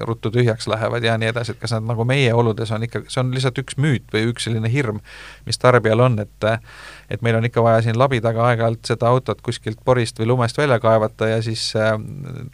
ruttu 0.09 0.31
tühjaks 0.33 0.67
lähevad 0.71 1.07
ja 1.07 1.15
nii 1.21 1.31
edasi, 1.31 1.55
et 1.55 1.63
kas 1.63 1.77
nad 1.77 1.87
nagu 1.93 2.07
meie 2.07 2.33
oludes 2.35 2.75
on 2.75 2.83
ikka, 2.87 3.05
see 3.07 3.23
on 3.23 3.31
lihtsalt 3.35 3.63
üks 3.63 3.79
müüt 3.79 4.11
või 4.11 4.27
üks 4.33 4.49
selline 4.49 4.71
hirm, 4.71 4.99
mis 5.47 5.63
tarbijal 5.63 6.03
on, 6.09 6.19
et 6.25 6.51
et 7.09 7.21
meil 7.23 7.37
on 7.39 7.45
ikka 7.47 7.63
vaja 7.63 7.81
siin 7.85 7.97
labi 7.99 8.19
taga 8.23 8.49
aeg-ajalt 8.49 8.89
seda 8.89 9.07
autot 9.07 9.39
kuskilt 9.45 9.79
porist 9.85 10.19
või 10.19 10.27
lumest 10.33 10.57
välja 10.59 10.79
kaevata 10.83 11.29
ja 11.31 11.37
siis 11.43 11.69
äh, 11.79 11.93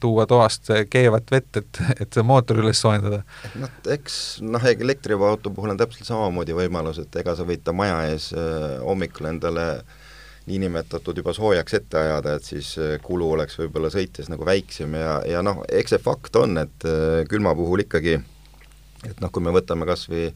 tuua 0.01 0.27
toast 0.29 0.69
keevat 0.93 1.31
vett, 1.33 1.57
et, 1.57 1.81
et 1.99 2.13
see 2.13 2.25
mootor 2.25 2.61
üles 2.61 2.81
soojendada. 2.81 3.23
Noh, 3.63 3.73
eks 3.95 4.15
noh, 4.43 4.63
elektriauto 4.69 5.51
puhul 5.53 5.73
on 5.73 5.79
täpselt 5.79 6.07
samamoodi 6.07 6.55
võimalus, 6.57 7.01
et 7.03 7.21
ega 7.21 7.35
sa 7.37 7.45
võid 7.47 7.63
ta 7.65 7.75
maja 7.75 8.01
ees 8.11 8.31
äh, 8.37 8.79
hommikul 8.83 9.29
endale 9.31 9.67
niinimetatud 10.49 11.21
juba 11.21 11.31
soojaks 11.35 11.77
ette 11.79 11.99
ajada, 12.01 12.35
et 12.37 12.47
siis 12.47 12.73
äh, 12.81 12.97
kulu 13.03 13.29
oleks 13.37 13.57
võib-olla 13.61 13.91
sõites 13.93 14.29
nagu 14.31 14.45
väiksem 14.47 14.97
ja, 14.99 15.19
ja 15.29 15.43
noh, 15.45 15.63
eks 15.71 15.95
see 15.95 16.03
fakt 16.03 16.35
on, 16.39 16.59
et 16.65 16.89
äh, 16.89 17.23
külma 17.31 17.55
puhul 17.57 17.85
ikkagi 17.85 18.17
et 19.07 19.23
noh, 19.23 19.31
kui 19.31 19.43
me 19.43 19.55
võtame 19.55 19.87
kas 19.87 20.07
või 20.11 20.27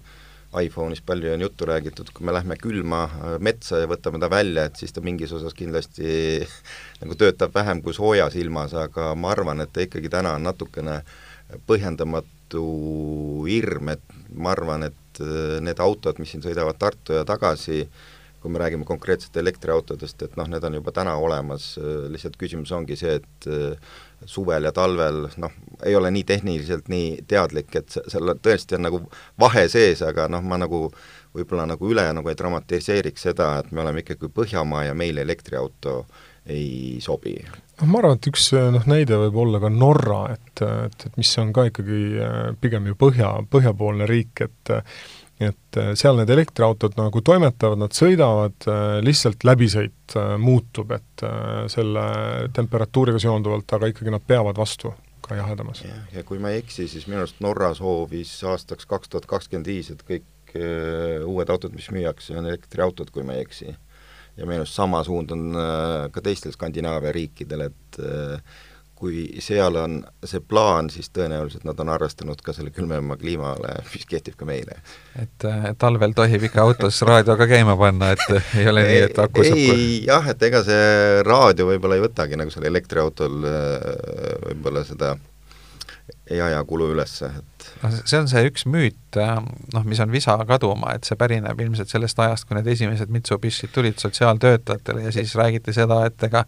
iPhone'ist 0.58 1.04
palju 1.06 1.34
on 1.34 1.44
juttu 1.44 1.68
räägitud, 1.68 2.08
kui 2.16 2.26
me 2.26 2.32
lähme 2.34 2.56
külma 2.58 3.02
metsa 3.44 3.82
ja 3.82 3.90
võtame 3.92 4.18
ta 4.24 4.30
välja, 4.32 4.64
et 4.66 4.80
siis 4.80 4.96
ta 4.96 5.04
mingis 5.04 5.34
osas 5.36 5.54
kindlasti 5.54 6.40
nagu 7.02 7.18
töötab 7.20 7.52
vähem 7.56 7.84
kui 7.84 7.96
soojas 7.96 8.40
ilmas, 8.40 8.74
aga 8.80 9.12
ma 9.20 9.36
arvan, 9.36 9.62
et 9.62 9.74
ta 9.76 9.84
ikkagi 9.84 10.10
täna 10.12 10.38
on 10.40 10.48
natukene 10.48 11.02
põhjendamatu 11.68 12.37
hirm, 12.56 13.90
et 13.94 14.18
ma 14.36 14.54
arvan, 14.56 14.88
et 14.88 15.24
äh, 15.24 15.58
need 15.64 15.82
autod, 15.84 16.22
mis 16.22 16.32
siin 16.34 16.46
sõidavad 16.46 16.80
Tartu 16.80 17.18
ja 17.18 17.26
tagasi, 17.28 17.86
kui 18.42 18.54
me 18.54 18.62
räägime 18.62 18.86
konkreetselt 18.86 19.36
elektriautodest, 19.42 20.22
et 20.24 20.36
noh, 20.38 20.48
need 20.48 20.64
on 20.64 20.78
juba 20.78 20.94
täna 20.96 21.18
olemas, 21.20 21.74
äh, 21.82 22.06
lihtsalt 22.14 22.38
küsimus 22.40 22.72
ongi 22.76 23.00
see, 23.00 23.18
et 23.18 23.50
suvel 24.26 24.66
ja 24.66 24.72
talvel 24.74 25.28
noh, 25.38 25.54
ei 25.86 25.96
ole 25.96 26.10
nii 26.14 26.24
tehniliselt 26.26 26.88
nii 26.90 27.24
teadlik, 27.30 27.76
et 27.78 27.98
seal 28.10 28.34
tõesti 28.42 28.78
on 28.78 28.88
nagu 28.88 29.02
vahe 29.40 29.68
sees, 29.70 30.02
aga 30.06 30.26
noh, 30.32 30.42
ma 30.42 30.58
nagu 30.58 30.88
võib-olla 31.38 31.68
nagu 31.70 31.92
üle 31.92 32.08
nagu 32.18 32.32
ei 32.32 32.40
dramatiseeriks 32.40 33.28
seda, 33.30 33.52
et 33.62 33.70
me 33.72 33.84
oleme 33.84 34.02
ikkagi 34.02 34.32
Põhjamaa 34.34 34.88
ja 34.88 34.96
meile 34.98 35.22
elektriauto 35.26 36.00
ei 36.48 36.98
sobi. 37.04 37.36
noh, 37.44 37.88
ma 37.92 38.02
arvan, 38.02 38.18
et 38.18 38.30
üks 38.32 38.50
noh, 38.56 38.88
näide 38.90 39.20
võib 39.26 39.40
olla 39.44 39.62
ka 39.64 39.72
Norra, 39.74 40.24
et, 40.34 40.64
et, 40.64 41.08
et 41.10 41.20
mis 41.20 41.32
on 41.42 41.54
ka 41.56 41.68
ikkagi 41.70 42.02
äh, 42.24 42.36
pigem 42.62 42.90
ju 42.92 42.98
põhja, 43.00 43.38
põhjapoolne 43.52 44.10
riik, 44.10 44.46
et 44.48 44.78
et 45.38 45.78
seal 45.94 46.18
need 46.18 46.32
elektriautod 46.34 46.96
nagu 46.98 47.22
toimetavad, 47.22 47.78
nad 47.78 47.94
sõidavad, 47.94 48.66
lihtsalt 49.06 49.44
läbisõit 49.46 50.16
muutub, 50.42 50.96
et 50.96 51.24
selle 51.70 52.06
temperatuuriga 52.58 53.22
seonduvalt, 53.22 53.70
aga 53.78 53.92
ikkagi 53.92 54.16
nad 54.16 54.26
peavad 54.26 54.58
vastu 54.58 54.96
ka 55.22 55.38
jahedamas. 55.38 55.84
ja 56.14 56.24
kui 56.26 56.42
ma 56.42 56.56
ei 56.56 56.64
eksi, 56.64 56.88
siis 56.90 57.06
minu 57.06 57.22
arust 57.22 57.38
Norra 57.46 57.70
soovis 57.78 58.32
aastaks 58.50 58.90
kaks 58.90 59.14
tuhat 59.14 59.30
kakskümmend 59.30 59.70
viis, 59.70 59.92
et 59.94 60.02
kõik 60.08 60.58
uued 61.28 61.50
autod, 61.54 61.76
mis 61.76 61.90
müüakse, 61.94 62.34
on 62.38 62.48
elektriautod, 62.48 63.12
kui 63.14 63.26
ma 63.28 63.38
ei 63.38 63.46
eksi. 63.46 63.76
Ja 64.38 64.46
minu 64.46 64.62
arust 64.62 64.78
sama 64.78 65.04
suund 65.04 65.32
on 65.34 65.46
ka 66.14 66.22
teistel 66.24 66.54
Skandinaavia 66.54 67.12
riikidel, 67.16 67.68
et 67.68 68.02
kui 68.98 69.28
seal 69.44 69.78
on 69.78 70.00
see 70.26 70.42
plaan, 70.42 70.90
siis 70.90 71.12
tõenäoliselt 71.14 71.66
nad 71.68 71.78
on 71.84 71.92
arvestanud 71.94 72.40
ka 72.44 72.54
selle 72.56 72.72
külmema 72.74 73.18
kliimale, 73.20 73.76
mis 73.92 74.08
kehtib 74.10 74.38
ka 74.40 74.48
meile. 74.50 74.80
et 75.22 75.46
äh, 75.46 75.70
talvel 75.78 76.16
tohib 76.18 76.48
ikka 76.50 76.66
autos 76.66 77.02
raadio 77.06 77.38
ka 77.38 77.48
käima 77.50 77.78
panna, 77.78 78.12
et 78.16 78.58
ei 78.58 78.68
ole 78.72 78.86
nii, 78.88 79.04
et 79.10 79.22
aku 79.22 79.46
saab 79.46 79.62
ei, 79.62 79.88
jah, 80.08 80.30
et 80.34 80.46
ega 80.50 80.64
see 80.66 81.24
raadio 81.28 81.70
võib-olla 81.70 82.00
ei 82.00 82.06
võtagi 82.08 82.42
nagu 82.42 82.54
sellel 82.54 82.74
elektriautol 82.74 83.50
äh, 83.52 83.90
võib-olla 84.48 84.86
seda 84.88 85.14
ei 86.32 86.42
aja 86.44 86.64
kulu 86.68 86.92
üles, 86.94 87.14
et 87.24 87.70
noh, 87.84 87.94
see 88.04 88.20
on 88.20 88.28
see 88.32 88.44
üks 88.50 88.66
müüt, 88.70 89.18
noh, 89.18 89.88
mis 89.88 90.02
on 90.04 90.12
visa 90.14 90.38
kaduma, 90.50 90.96
et 90.98 91.08
see 91.08 91.18
pärineb 91.20 91.60
ilmselt 91.64 91.92
sellest 91.92 92.20
ajast, 92.24 92.48
kui 92.48 92.58
need 92.60 92.68
esimesed 92.74 93.12
Mitsubishid 93.14 93.74
tulid 93.76 94.02
sotsiaaltöötajatele 94.04 95.08
ja 95.08 95.16
siis 95.16 95.36
räägiti 95.40 95.76
seda, 95.76 96.04
et 96.10 96.28
ega 96.28 96.46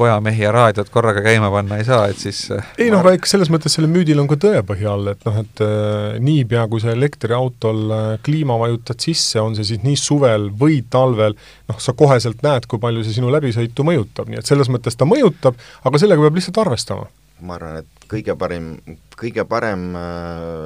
kojamehi 0.00 0.42
ja 0.42 0.52
raadiot 0.54 0.88
korraga 0.88 1.20
käima 1.24 1.50
panna 1.52 1.76
ei 1.76 1.84
saa, 1.84 2.06
et 2.08 2.18
siis 2.18 2.46
äh, 2.54 2.72
ei 2.80 2.88
noh, 2.92 3.02
aga 3.02 3.12
ikka 3.18 3.28
selles 3.28 3.50
mõttes 3.52 3.74
sellel 3.76 3.90
müüdil 3.92 4.20
on 4.22 4.30
ka 4.30 4.38
tõepõhi 4.40 4.86
all, 4.88 5.10
et 5.12 5.24
noh, 5.28 5.38
et 5.42 5.62
äh, 5.66 6.16
niipea, 6.24 6.64
kui 6.72 6.80
sa 6.80 6.94
elektriautol 6.94 7.82
äh, 7.96 8.08
kliima 8.24 8.56
vajutad 8.60 9.02
sisse, 9.02 9.40
on 9.42 9.58
see 9.58 9.66
siis 9.72 9.84
nii 9.84 9.98
suvel 10.00 10.48
või 10.62 10.80
talvel, 10.90 11.36
noh, 11.68 11.80
sa 11.82 11.92
koheselt 11.98 12.40
näed, 12.46 12.68
kui 12.70 12.80
palju 12.82 13.04
see 13.04 13.18
sinu 13.18 13.32
läbisõitu 13.34 13.86
mõjutab, 13.86 14.30
nii 14.30 14.40
et 14.40 14.48
selles 14.48 14.72
mõttes 14.72 14.96
ta 14.96 15.08
mõjutab, 15.08 15.58
aga 15.84 16.00
sellega 16.00 16.24
peab 16.24 16.40
lihtsalt 16.40 16.62
arvestama. 16.64 17.10
Ma 17.46 17.56
arvan, 17.56 17.80
et 17.82 18.06
kõige 18.10 18.34
parim, 18.38 18.72
kõige 19.18 19.44
parem 19.48 19.90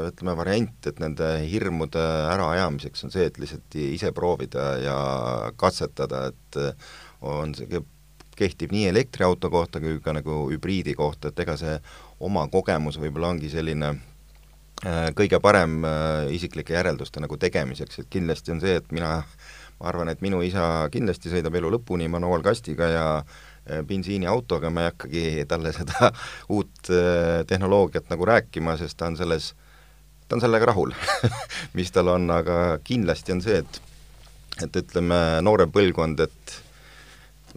ütleme, 0.09 0.37
variant, 0.39 0.77
et 0.89 1.01
nende 1.03 1.31
hirmude 1.49 2.03
äraajamiseks 2.35 3.07
on 3.07 3.15
see, 3.15 3.27
et 3.31 3.41
lihtsalt 3.43 3.79
ise 3.81 4.13
proovida 4.17 4.69
ja 4.83 4.99
katsetada, 5.61 6.29
et 6.33 6.61
on 7.25 7.55
see 7.57 7.83
kehtib 8.37 8.73
nii 8.75 8.89
elektriauto 8.91 9.51
kohta 9.51 9.81
kui 9.81 10.01
ka 10.03 10.15
nagu 10.17 10.45
hübriidi 10.51 10.95
kohta, 10.99 11.31
et 11.31 11.41
ega 11.45 11.57
see 11.61 11.77
oma 12.25 12.47
kogemus 12.53 12.99
võib-olla 13.01 13.33
ongi 13.35 13.51
selline 13.53 13.91
äh, 13.95 15.09
kõige 15.19 15.41
parem 15.43 15.83
äh, 15.87 16.35
isiklike 16.35 16.77
järelduste 16.77 17.23
nagu 17.23 17.39
tegemiseks, 17.41 18.03
et 18.03 18.11
kindlasti 18.11 18.55
on 18.55 18.63
see, 18.65 18.79
et 18.81 18.95
mina, 18.95 19.17
ma 19.81 19.91
arvan, 19.91 20.11
et 20.11 20.23
minu 20.25 20.43
isa 20.47 20.89
kindlasti 20.95 21.33
sõidab 21.33 21.59
elu 21.61 21.75
lõpuni 21.77 22.11
manuaalkastiga 22.11 22.91
ja 22.91 23.07
äh, 23.21 23.54
bensiiniautoga, 23.89 24.71
ma 24.71 24.85
ei 24.85 24.91
hakkagi 24.91 25.47
talle 25.49 25.73
seda 25.73 26.11
uut 26.55 26.91
tehnoloogiat 27.49 28.11
nagu 28.13 28.29
rääkima, 28.29 28.77
sest 28.81 28.99
ta 29.01 29.09
on 29.09 29.17
selles, 29.17 29.53
ta 30.29 30.37
on 30.37 30.45
sellega 30.45 30.69
rahul 30.69 30.93
mis 31.79 31.93
tal 31.95 32.13
on, 32.13 32.29
aga 32.35 32.79
kindlasti 32.85 33.37
on 33.37 33.45
see, 33.45 33.63
et 33.65 33.81
et 34.63 34.77
ütleme, 34.79 35.17
noorem 35.43 35.73
põlvkond, 35.75 36.21
et 36.23 36.53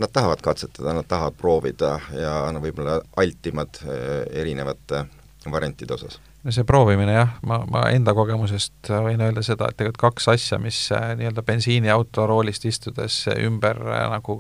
nad 0.02 0.12
tahavad 0.14 0.42
katsetada, 0.46 0.96
nad 0.98 1.06
tahavad 1.10 1.38
proovida 1.38 1.98
ja 2.14 2.40
no 2.54 2.62
võib-olla 2.64 3.00
altimad 3.22 3.82
eh, 3.86 4.42
erinevate 4.42 5.04
variantide 5.52 5.94
osas 5.98 6.20
see 6.54 6.66
proovimine 6.68 7.14
jah, 7.14 7.34
ma, 7.48 7.60
ma 7.70 7.84
enda 7.94 8.14
kogemusest 8.18 8.90
võin 9.04 9.22
öelda 9.24 9.44
seda, 9.46 9.70
et 9.70 9.78
tegelikult 9.80 10.02
kaks 10.02 10.28
asja, 10.34 10.60
mis 10.62 10.80
äh, 10.96 11.12
nii-öelda 11.20 11.44
bensiiniauto 11.48 12.28
roolist 12.30 12.66
istudes 12.70 13.20
ümber 13.34 13.80
äh, 13.86 14.04
nagu 14.12 14.38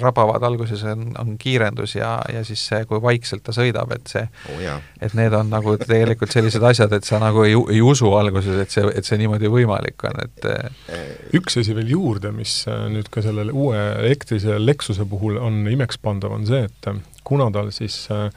rabavad 0.00 0.44
alguses, 0.48 0.84
on, 0.88 1.10
on 1.20 1.36
kiirendus 1.40 1.96
ja, 1.98 2.16
ja 2.32 2.44
siis 2.46 2.64
see, 2.70 2.82
kui 2.90 3.00
vaikselt 3.02 3.46
ta 3.46 3.54
sõidab, 3.56 3.92
et 3.96 4.12
see 4.12 4.24
oh,, 4.26 4.64
et 5.04 5.16
need 5.18 5.36
on 5.36 5.50
nagu 5.52 5.76
tegelikult 5.80 6.34
sellised 6.34 6.64
asjad, 6.70 6.92
et 6.96 7.08
sa 7.08 7.20
nagu 7.22 7.44
ei, 7.46 7.56
ei 7.74 7.82
usu 7.84 8.12
alguses, 8.18 8.62
et 8.64 8.74
see, 8.74 8.86
et 8.94 9.08
see 9.08 9.20
niimoodi 9.20 9.50
võimalik 9.52 10.08
on, 10.08 10.22
et 10.24 10.48
äh, 10.52 11.04
üks 11.38 11.60
asi 11.62 11.76
veel 11.76 11.94
juurde, 11.94 12.32
mis 12.34 12.60
nüüd 12.68 13.10
ka 13.12 13.24
sellele 13.24 13.54
uue 13.54 13.78
elektrise 14.04 14.58
Lexuse 14.58 15.06
puhul 15.08 15.38
on 15.40 15.62
imekspandav, 15.70 16.34
on 16.34 16.48
see, 16.48 16.66
et 16.68 16.92
kuna 17.28 17.50
tal 17.52 17.72
siis 17.74 18.06
äh, 18.14 18.28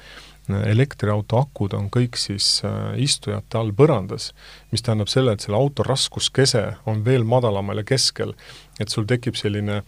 elektriauto 0.50 1.40
akud 1.42 1.74
on 1.78 1.90
kõik 1.94 2.18
siis 2.20 2.62
äh, 2.66 2.94
istujate 3.02 3.60
all 3.60 3.74
põrandas, 3.78 4.32
mis 4.72 4.84
tähendab 4.84 5.12
selle, 5.12 5.36
et 5.36 5.44
selle 5.44 5.60
auto 5.60 5.86
raskuskese 5.88 6.64
on 6.90 7.04
veel 7.06 7.24
madalamal 7.28 7.82
ja 7.82 7.88
keskel, 7.88 8.34
et 8.80 8.90
sul 8.90 9.08
tekib 9.10 9.38
selline 9.40 9.82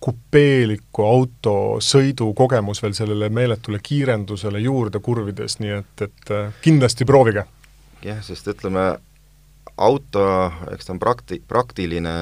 kupeeliku 0.00 1.04
auto 1.04 1.54
sõidukogemus 1.84 2.80
veel 2.82 2.96
sellele 2.96 3.28
meeletule 3.28 3.82
kiirendusele 3.84 4.62
juurde 4.64 5.02
kurvides, 5.04 5.58
nii 5.60 5.76
et, 5.82 6.08
et 6.08 6.34
äh, 6.34 6.50
kindlasti 6.64 7.06
proovige. 7.08 7.46
jah, 8.04 8.20
sest 8.24 8.48
ütleme, 8.48 8.94
auto, 9.80 10.24
eks 10.72 10.88
ta 10.88 10.94
on 10.96 11.00
prakti-, 11.00 11.40
praktiline 11.48 12.12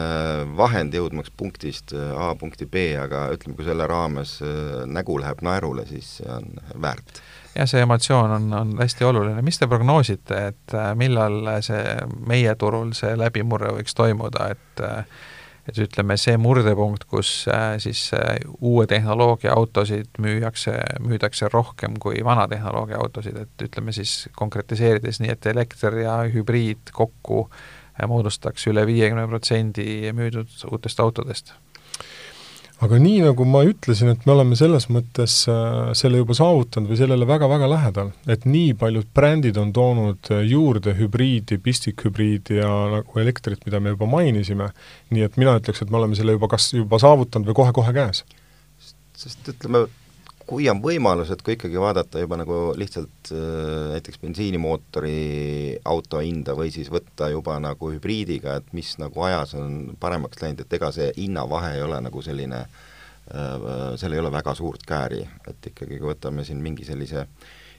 vahend 0.59 0.95
jõudmaks 0.95 1.33
punktist 1.35 1.95
A 1.95 2.35
punkti 2.39 2.67
B, 2.67 2.93
aga 2.99 3.29
ütleme, 3.35 3.57
kui 3.59 3.67
selle 3.67 3.87
raames 3.91 4.39
nägu 4.87 5.19
läheb 5.23 5.43
naerule, 5.47 5.87
siis 5.89 6.19
see 6.21 6.31
on 6.35 6.51
väärt 6.83 7.23
jah, 7.59 7.69
see 7.69 7.83
emotsioon 7.83 8.35
on, 8.37 8.53
on 8.55 8.77
hästi 8.79 9.07
oluline, 9.09 9.43
mis 9.43 9.59
te 9.59 9.69
prognoosite, 9.71 10.43
et 10.53 10.77
äh, 10.77 10.93
millal 10.99 11.41
see 11.65 11.97
meie 12.29 12.55
turul 12.61 12.95
see 12.97 13.17
läbimurre 13.19 13.75
võiks 13.79 13.99
toimuda, 13.99 14.53
et 14.55 14.85
äh, 14.85 15.03
et 15.69 15.77
ütleme, 15.85 16.15
see 16.17 16.33
murdepunkt, 16.41 17.03
kus 17.05 17.31
äh, 17.53 17.75
siis 17.83 18.07
uue 18.65 18.87
tehnoloogia 18.89 19.53
autosid 19.53 20.17
müüakse, 20.25 20.79
müüdakse 21.05 21.51
rohkem 21.53 21.99
kui 22.01 22.23
vana 22.25 22.47
tehnoloogia 22.49 22.97
autosid, 23.03 23.37
et 23.43 23.67
ütleme 23.67 23.93
siis 23.93 24.31
konkretiseerides 24.39 25.21
nii, 25.21 25.35
et 25.35 25.51
elekter 25.53 25.99
ja 26.01 26.23
hübriid 26.33 26.95
kokku 26.97 27.51
moodustaks 28.09 28.65
üle 28.71 28.87
viiekümne 28.89 29.27
protsendi 29.29 30.09
müüdud 30.17 30.57
uutest 30.71 31.05
autodest 31.05 31.53
aga 32.85 32.99
nii, 33.03 33.23
nagu 33.27 33.47
ma 33.49 33.65
ütlesin, 33.67 34.13
et 34.13 34.25
me 34.27 34.35
oleme 34.37 34.57
selles 34.59 34.87
mõttes 34.93 35.41
äh, 35.51 35.91
selle 35.99 36.21
juba 36.21 36.37
saavutanud 36.39 36.91
või 36.93 36.99
sellele 37.01 37.27
väga-väga 37.27 37.71
lähedal, 37.73 38.13
et 38.31 38.47
nii 38.47 38.77
paljud 38.79 39.09
brändid 39.15 39.59
on 39.59 39.73
toonud 39.75 40.31
äh, 40.35 40.45
juurde 40.47 40.95
hübriidi, 40.99 41.59
pistikhübriidi 41.63 42.61
ja 42.61 42.71
nagu 42.95 43.23
elektrit, 43.23 43.65
mida 43.67 43.83
me 43.83 43.97
juba 43.97 44.07
mainisime, 44.11 44.71
nii 45.11 45.27
et 45.27 45.41
mina 45.41 45.57
ütleks, 45.59 45.83
et 45.83 45.91
me 45.91 45.99
oleme 45.99 46.19
selle 46.19 46.39
juba 46.39 46.51
kas 46.55 46.71
juba 46.77 47.03
saavutanud 47.03 47.51
või 47.51 47.59
kohe-kohe 47.63 47.95
käes. 47.97 48.23
sest 49.19 49.51
ütleme, 49.51 49.89
kui 50.49 50.69
on 50.73 50.81
võimalus, 50.81 51.31
et 51.33 51.43
kui 51.45 51.59
ikkagi 51.59 51.81
vaadata 51.81 52.23
juba 52.23 52.39
nagu 52.41 52.59
lihtsalt 52.79 53.33
äh, 53.37 53.93
näiteks 53.95 54.21
bensiinimootori 54.23 55.77
auto 55.89 56.23
hinda 56.25 56.57
või 56.57 56.73
siis 56.75 56.89
võtta 56.93 57.29
juba 57.33 57.59
nagu 57.63 57.93
hübriidiga, 57.93 58.59
et 58.59 58.73
mis 58.77 58.95
nagu 59.01 59.27
ajas 59.29 59.55
on 59.59 59.95
paremaks 60.01 60.41
läinud, 60.43 60.65
et 60.65 60.79
ega 60.79 60.91
see 60.95 61.13
hinnavahe 61.19 61.77
ei 61.77 61.85
ole 61.85 62.01
nagu 62.05 62.25
selline 62.25 62.65
äh,, 62.65 63.95
seal 64.01 64.17
ei 64.17 64.25
ole 64.25 64.33
väga 64.33 64.57
suurt 64.57 64.89
kääri, 64.89 65.23
et 65.49 65.73
ikkagi 65.73 65.99
kui 65.99 66.13
võtame 66.15 66.47
siin 66.49 66.65
mingi 66.65 66.89
sellise 66.89 67.27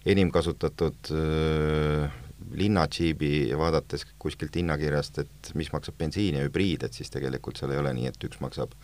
enim 0.06 0.30
kasutatud 0.32 1.10
äh, 1.16 2.20
linnadžiibi 2.56 3.50
ja 3.50 3.58
vaadates 3.60 4.06
kuskilt 4.22 4.56
hinnakirjast, 4.56 5.20
et 5.26 5.52
mis 5.60 5.72
maksab 5.74 5.98
bensiin 6.00 6.38
ja 6.38 6.46
hübriid, 6.46 6.86
et 6.86 6.96
siis 6.96 7.12
tegelikult 7.14 7.60
seal 7.60 7.74
ei 7.74 7.82
ole 7.82 7.92
nii, 7.98 8.08
et 8.14 8.30
üks 8.30 8.40
maksab 8.44 8.78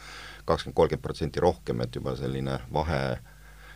kakskümmend, 0.46 0.76
kolmkümmend 0.76 1.06
protsenti 1.06 1.42
rohkem, 1.44 1.82
et 1.86 1.96
juba 1.96 2.18
selline 2.20 2.60
vahe 2.74 3.00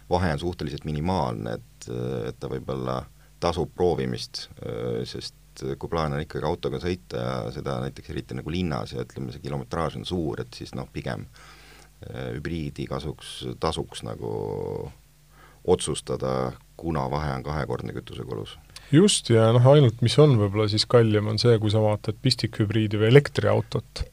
vahe 0.10 0.32
on 0.34 0.42
suhteliselt 0.42 0.86
minimaalne, 0.90 1.58
et, 1.60 1.90
et 2.30 2.40
ta 2.40 2.50
võib-olla 2.52 3.04
tasub 3.40 3.72
proovimist, 3.76 4.48
sest 5.08 5.64
kui 5.80 5.92
plaan 5.92 6.16
on 6.16 6.24
ikkagi 6.24 6.48
autoga 6.48 6.80
sõita 6.82 7.22
ja 7.22 7.34
seda 7.56 7.78
näiteks 7.84 8.12
eriti 8.14 8.38
nagu 8.38 8.52
linnas 8.52 8.94
ja 8.96 9.04
ütleme, 9.04 9.32
see 9.34 9.44
kilometraaž 9.44 10.00
on 10.00 10.08
suur, 10.08 10.42
et 10.44 10.56
siis 10.56 10.74
noh, 10.76 10.88
pigem 10.92 11.26
hübriidi 12.08 12.86
kasuks 12.88 13.42
tasuks 13.60 14.04
nagu 14.08 14.32
otsustada, 15.68 16.52
kuna 16.80 17.10
vahe 17.12 17.34
on 17.34 17.44
kahekordne 17.44 17.94
kütusekulus. 17.94 18.58
just, 18.92 19.30
ja 19.30 19.50
noh, 19.54 19.66
ainult 19.74 20.02
mis 20.02 20.16
on 20.20 20.38
võib-olla 20.40 20.70
siis 20.72 20.88
kallim, 20.90 21.28
on 21.30 21.42
see, 21.42 21.58
kui 21.62 21.72
sa 21.72 21.82
vaatad 21.84 22.18
pistikhübriidi 22.24 23.02
või 23.02 23.12
elektriautot. 23.12 24.06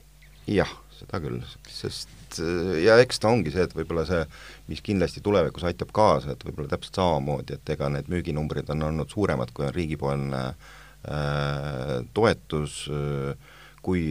jah, 0.51 0.73
seda 1.01 1.21
küll, 1.23 1.41
sest 1.71 2.41
ja 2.83 2.97
eks 3.01 3.21
ta 3.23 3.31
ongi 3.31 3.53
see, 3.55 3.67
et 3.67 3.75
võib-olla 3.77 4.07
see, 4.09 4.23
mis 4.71 4.83
kindlasti 4.85 5.23
tulevikus 5.25 5.67
aitab 5.69 5.93
kaasa, 5.97 6.35
et 6.35 6.43
võib-olla 6.47 6.73
täpselt 6.73 6.99
samamoodi, 6.99 7.57
et 7.57 7.75
ega 7.77 7.91
need 7.93 8.11
müüginumbrid 8.13 8.71
on 8.75 8.89
olnud 8.89 9.13
suuremad, 9.13 9.53
kui 9.55 9.69
on 9.69 9.77
riigipoolne 9.77 10.43
äh, 10.49 11.93
toetus 12.17 12.83
äh,, 12.93 13.55
kui 13.87 14.03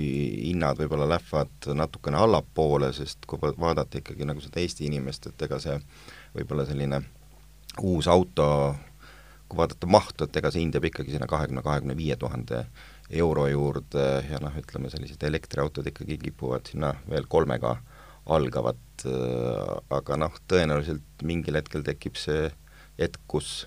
hinnad 0.48 0.80
võib-olla 0.80 1.08
lähevad 1.10 1.68
natukene 1.76 2.20
allapoole, 2.24 2.94
sest 2.96 3.26
kui 3.28 3.42
vaadata 3.42 4.00
ikkagi 4.00 4.28
nagu 4.28 4.40
seda 4.40 4.62
Eesti 4.64 4.88
inimest, 4.88 5.28
et 5.28 5.48
ega 5.48 5.60
see 5.60 5.76
võib-olla 6.38 6.64
selline 6.70 7.02
uus 7.84 8.08
auto, 8.08 8.48
kui 9.50 9.60
vaadata 9.60 9.90
mahtu, 9.92 10.30
et 10.30 10.40
ega 10.40 10.52
see 10.54 10.64
hind 10.64 10.78
jääb 10.78 10.88
ikkagi 10.92 11.18
sinna 11.18 11.28
kahekümne, 11.28 11.64
kahekümne 11.66 11.98
viie 12.00 12.16
tuhande 12.20 12.64
euro 13.10 13.48
juurde 13.48 14.06
ja 14.30 14.40
noh, 14.42 14.54
ütleme 14.58 14.90
sellised 14.90 15.24
elektriautod 15.24 15.88
ikkagi 15.92 16.18
kipuvad 16.24 16.72
sinna 16.72 16.94
veel 17.10 17.28
kolmega 17.30 17.76
algavat, 18.26 19.06
äh, 19.06 19.72
aga 19.94 20.20
noh, 20.26 20.38
tõenäoliselt 20.50 21.26
mingil 21.26 21.60
hetkel 21.60 21.86
tekib 21.86 22.18
see 22.20 22.50
hetk, 23.00 23.22
kus 23.28 23.66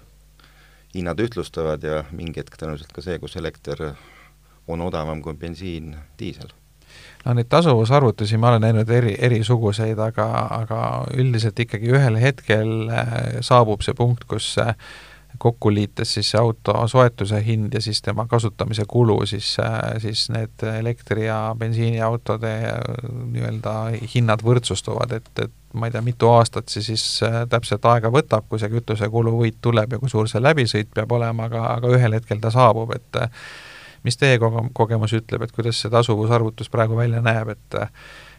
hinnad 0.94 1.20
ühtlustuvad 1.22 1.85
ja 1.85 2.03
mingi 2.11 2.42
hetk 2.42 2.57
tõenäoliselt 2.59 2.94
ka 2.94 3.05
see, 3.05 3.18
kus 3.22 3.37
elekter 3.38 3.92
on 4.68 4.83
odavam 4.85 5.22
kui 5.24 5.37
bensiin, 5.38 5.94
diisel. 6.20 6.51
No 7.24 7.35
neid 7.37 7.48
tasuvusarvutusi 7.53 8.38
ma 8.40 8.53
olen 8.53 8.64
näinud 8.64 8.90
eri, 8.90 9.12
erisuguseid, 9.29 9.98
aga, 10.01 10.27
aga 10.62 10.81
üldiselt 11.18 11.59
ikkagi 11.61 11.92
ühel 11.92 12.18
hetkel 12.20 12.72
äh, 12.88 13.12
saabub 13.44 13.85
see 13.85 13.96
punkt, 13.98 14.24
kus 14.31 14.55
äh, 14.62 14.74
kokku 15.38 15.70
liites 15.74 16.14
siis 16.14 16.35
auto 16.35 16.74
soetuse 16.88 17.40
hind 17.46 17.74
ja 17.74 17.81
siis 17.81 18.03
tema 18.03 18.27
kasutamise 18.27 18.85
kulu, 18.88 19.20
siis, 19.27 19.57
siis 20.03 20.27
need 20.35 20.64
elektri- 20.72 21.27
ja 21.27 21.55
bensiiniautode 21.59 22.53
nii-öelda 23.33 23.74
hinnad 24.14 24.42
võrdsustuvad, 24.44 25.14
et, 25.20 25.31
et 25.44 25.55
ma 25.79 25.88
ei 25.88 25.94
tea, 25.94 26.03
mitu 26.03 26.31
aastat 26.33 26.68
see 26.72 26.83
siis 26.83 27.07
täpselt 27.51 27.85
aega 27.90 28.11
võtab, 28.12 28.48
kui 28.48 28.61
see 28.61 28.72
kütusekulu 28.72 29.35
võit 29.38 29.59
tuleb 29.62 29.94
ja 29.94 30.03
kui 30.03 30.11
suur 30.11 30.29
see 30.31 30.42
läbisõit 30.42 30.92
peab 30.94 31.12
olema, 31.12 31.48
aga, 31.48 31.64
aga 31.79 31.92
ühel 31.96 32.16
hetkel 32.18 32.40
ta 32.42 32.53
saabub, 32.55 32.94
et 32.96 33.20
mis 34.07 34.16
teie 34.16 34.38
kogemus 34.38 35.14
ütleb, 35.18 35.44
et 35.44 35.53
kuidas 35.53 35.83
see 35.83 35.92
tasuvusarvutus 35.92 36.70
praegu 36.72 36.96
välja 36.98 37.22
näeb, 37.24 37.55
et 37.55 37.79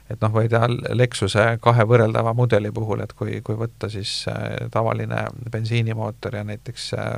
et 0.10 0.22
noh, 0.24 0.32
või 0.34 0.50
teha 0.50 0.68
Lexuse 0.98 1.46
kahe 1.62 1.86
võrreldava 1.90 2.34
mudeli 2.38 2.72
puhul, 2.74 3.04
et 3.06 3.14
kui, 3.18 3.40
kui 3.46 3.58
võtta 3.60 3.90
siis 3.94 4.14
äh, 4.32 4.66
tavaline 4.74 5.28
bensiinimootor 5.52 6.40
ja 6.40 6.44
näiteks 6.48 6.90
äh, 6.98 7.14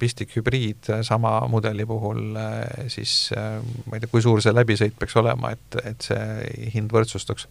pistikhübriid 0.00 0.90
sama 1.06 1.36
mudeli 1.52 1.86
puhul, 1.86 2.34
äh, 2.38 2.88
siis 2.92 3.30
ma 3.36 3.96
ei 3.96 4.02
tea, 4.02 4.10
kui 4.10 4.24
suur 4.24 4.42
see 4.42 4.54
läbisõit 4.54 4.98
peaks 4.98 5.16
olema, 5.22 5.54
et, 5.54 5.80
et 5.86 6.10
see 6.10 6.68
hind 6.74 6.92
võrdsustuks? 6.94 7.48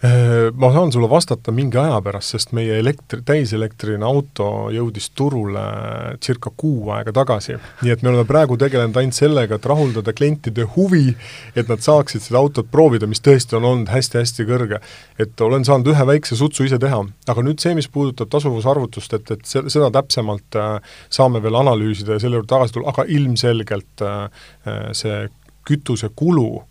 Äh, 0.00 0.48
ma 0.56 0.70
saan 0.72 0.92
sulle 0.92 1.10
vastata 1.10 1.52
mingi 1.52 1.76
aja 1.76 1.98
pärast, 2.00 2.32
sest 2.32 2.54
meie 2.56 2.78
elektri, 2.80 3.20
täiselektriline 3.28 4.06
auto 4.08 4.70
jõudis 4.72 5.10
turule 5.12 5.64
circa 6.24 6.48
kuu 6.56 6.88
aega 6.96 7.12
tagasi. 7.12 7.58
nii 7.82 7.92
et 7.92 8.00
me 8.00 8.08
oleme 8.08 8.24
praegu 8.24 8.56
tegelenud 8.56 8.96
ainult 8.96 9.18
sellega, 9.18 9.58
et 9.60 9.68
rahuldada 9.68 10.14
klientide 10.16 10.64
huvi, 10.76 11.12
et 11.52 11.68
nad 11.68 11.84
saaksid 11.84 12.24
seda 12.24 12.40
autot 12.40 12.70
proovida, 12.72 13.04
mis 13.10 13.20
tõesti 13.20 13.58
on 13.58 13.66
olnud 13.68 13.92
hästi-hästi 13.92 14.48
kõrge. 14.48 14.80
et 15.18 15.40
olen 15.40 15.68
saanud 15.68 15.92
ühe 15.92 16.06
väikse 16.14 16.40
sutsu 16.40 16.64
ise 16.64 16.80
teha, 16.80 17.02
aga 17.28 17.44
nüüd 17.44 17.60
see, 17.60 17.74
mis 17.76 17.88
puudutab 17.92 18.32
tasuvusarvutust, 18.32 19.12
et, 19.20 19.30
et 19.36 19.44
se-, 19.44 19.66
seda 19.68 19.92
täpsemalt 20.00 20.56
äh, 20.56 20.80
saame 21.12 21.44
veel 21.44 21.60
analüüsida 21.60 22.16
ja 22.16 22.24
selle 22.24 22.40
juurde 22.40 22.48
tagasi 22.54 22.78
tulla, 22.78 22.96
aga 22.96 23.04
ilmselgelt 23.04 24.00
äh 24.00 24.28
see 24.96 25.28
kütusekulu 25.68 26.62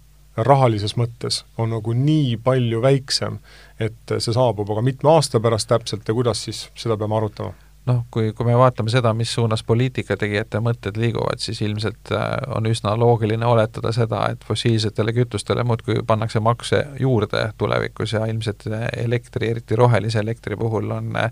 rahalises 0.45 0.95
mõttes 0.97 1.43
on 1.57 1.73
nagu 1.75 1.93
nii 1.93 2.37
palju 2.43 2.81
väiksem, 2.83 3.39
et 3.79 4.17
see 4.17 4.35
saabub 4.35 4.69
aga 4.73 4.83
mitme 4.85 5.11
aasta 5.13 5.39
pärast 5.39 5.69
täpselt 5.71 6.07
ja 6.07 6.13
kuidas, 6.13 6.43
siis 6.47 6.67
seda 6.75 6.97
peame 6.97 7.17
arutama 7.17 7.53
noh, 7.89 8.03
kui, 8.13 8.31
kui 8.37 8.45
me 8.47 8.55
vaatame 8.57 8.91
seda, 8.93 9.11
mis 9.17 9.31
suunas 9.33 9.63
poliitikategijate 9.67 10.61
mõtted 10.63 10.97
liiguvad, 10.99 11.41
siis 11.43 11.61
ilmselt 11.65 12.11
äh, 12.15 12.25
on 12.55 12.69
üsna 12.69 12.93
loogiline 12.99 13.45
oletada 13.47 13.91
seda, 13.95 14.25
et 14.33 14.45
fossiilsetele 14.47 15.13
kütustele 15.15 15.65
muudkui 15.67 16.03
pannakse 16.07 16.41
makse 16.43 16.83
juurde 17.01 17.47
tulevikus 17.59 18.13
ja 18.15 18.25
ilmselt 18.29 18.67
elektri, 18.97 19.51
eriti 19.55 19.77
rohelise 19.79 20.21
elektri 20.23 20.57
puhul 20.59 20.91
on 20.95 21.15
äh, 21.19 21.31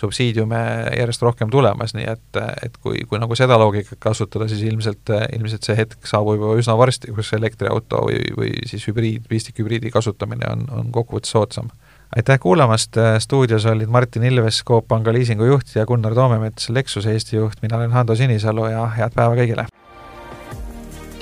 subsiidiume 0.00 0.60
järjest 0.98 1.24
rohkem 1.24 1.50
tulemas, 1.50 1.94
nii 1.96 2.08
et, 2.12 2.40
et 2.66 2.76
kui, 2.82 3.04
kui 3.08 3.20
nagu 3.22 3.36
seda 3.38 3.58
loogikat 3.60 4.00
kasutada, 4.02 4.48
siis 4.50 4.64
ilmselt, 4.68 5.14
ilmselt 5.36 5.66
see 5.66 5.78
hetk 5.78 6.10
saabub 6.10 6.40
juba 6.40 6.58
üsna 6.60 6.76
varsti, 6.78 7.14
kus 7.16 7.32
elektriauto 7.36 8.04
või, 8.08 8.20
või 8.36 8.52
siis 8.68 8.84
hübriid, 8.90 9.28
pistikhübriidi 9.30 9.92
kasutamine 9.94 10.50
on, 10.50 10.68
on 10.74 10.92
kokkuvõttes 10.94 11.34
soodsam 11.34 11.70
aitäh 12.16 12.38
kuulamast, 12.40 12.96
stuudios 13.18 13.66
olid 13.66 13.88
Martin 13.88 14.22
Ilves, 14.22 14.62
Coop 14.64 14.88
Panga 14.88 15.12
liisingu 15.12 15.44
juht 15.44 15.74
ja 15.74 15.86
Gunnar 15.86 16.14
Toomemets, 16.14 16.68
Lexuse 16.68 17.12
Eesti 17.12 17.36
juht, 17.36 17.62
mina 17.62 17.76
olen 17.76 17.92
Hando 17.92 18.14
Sinisalu 18.14 18.66
ja 18.66 18.86
head 18.86 19.14
päeva 19.14 19.34
kõigile! 19.34 19.66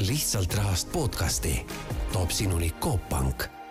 lihtsalt 0.02 0.54
rahast 0.58 0.92
podcasti 0.92 1.66
toob 2.12 2.30
sinuni 2.30 2.72
Coop 2.80 3.08
Pank 3.08 3.61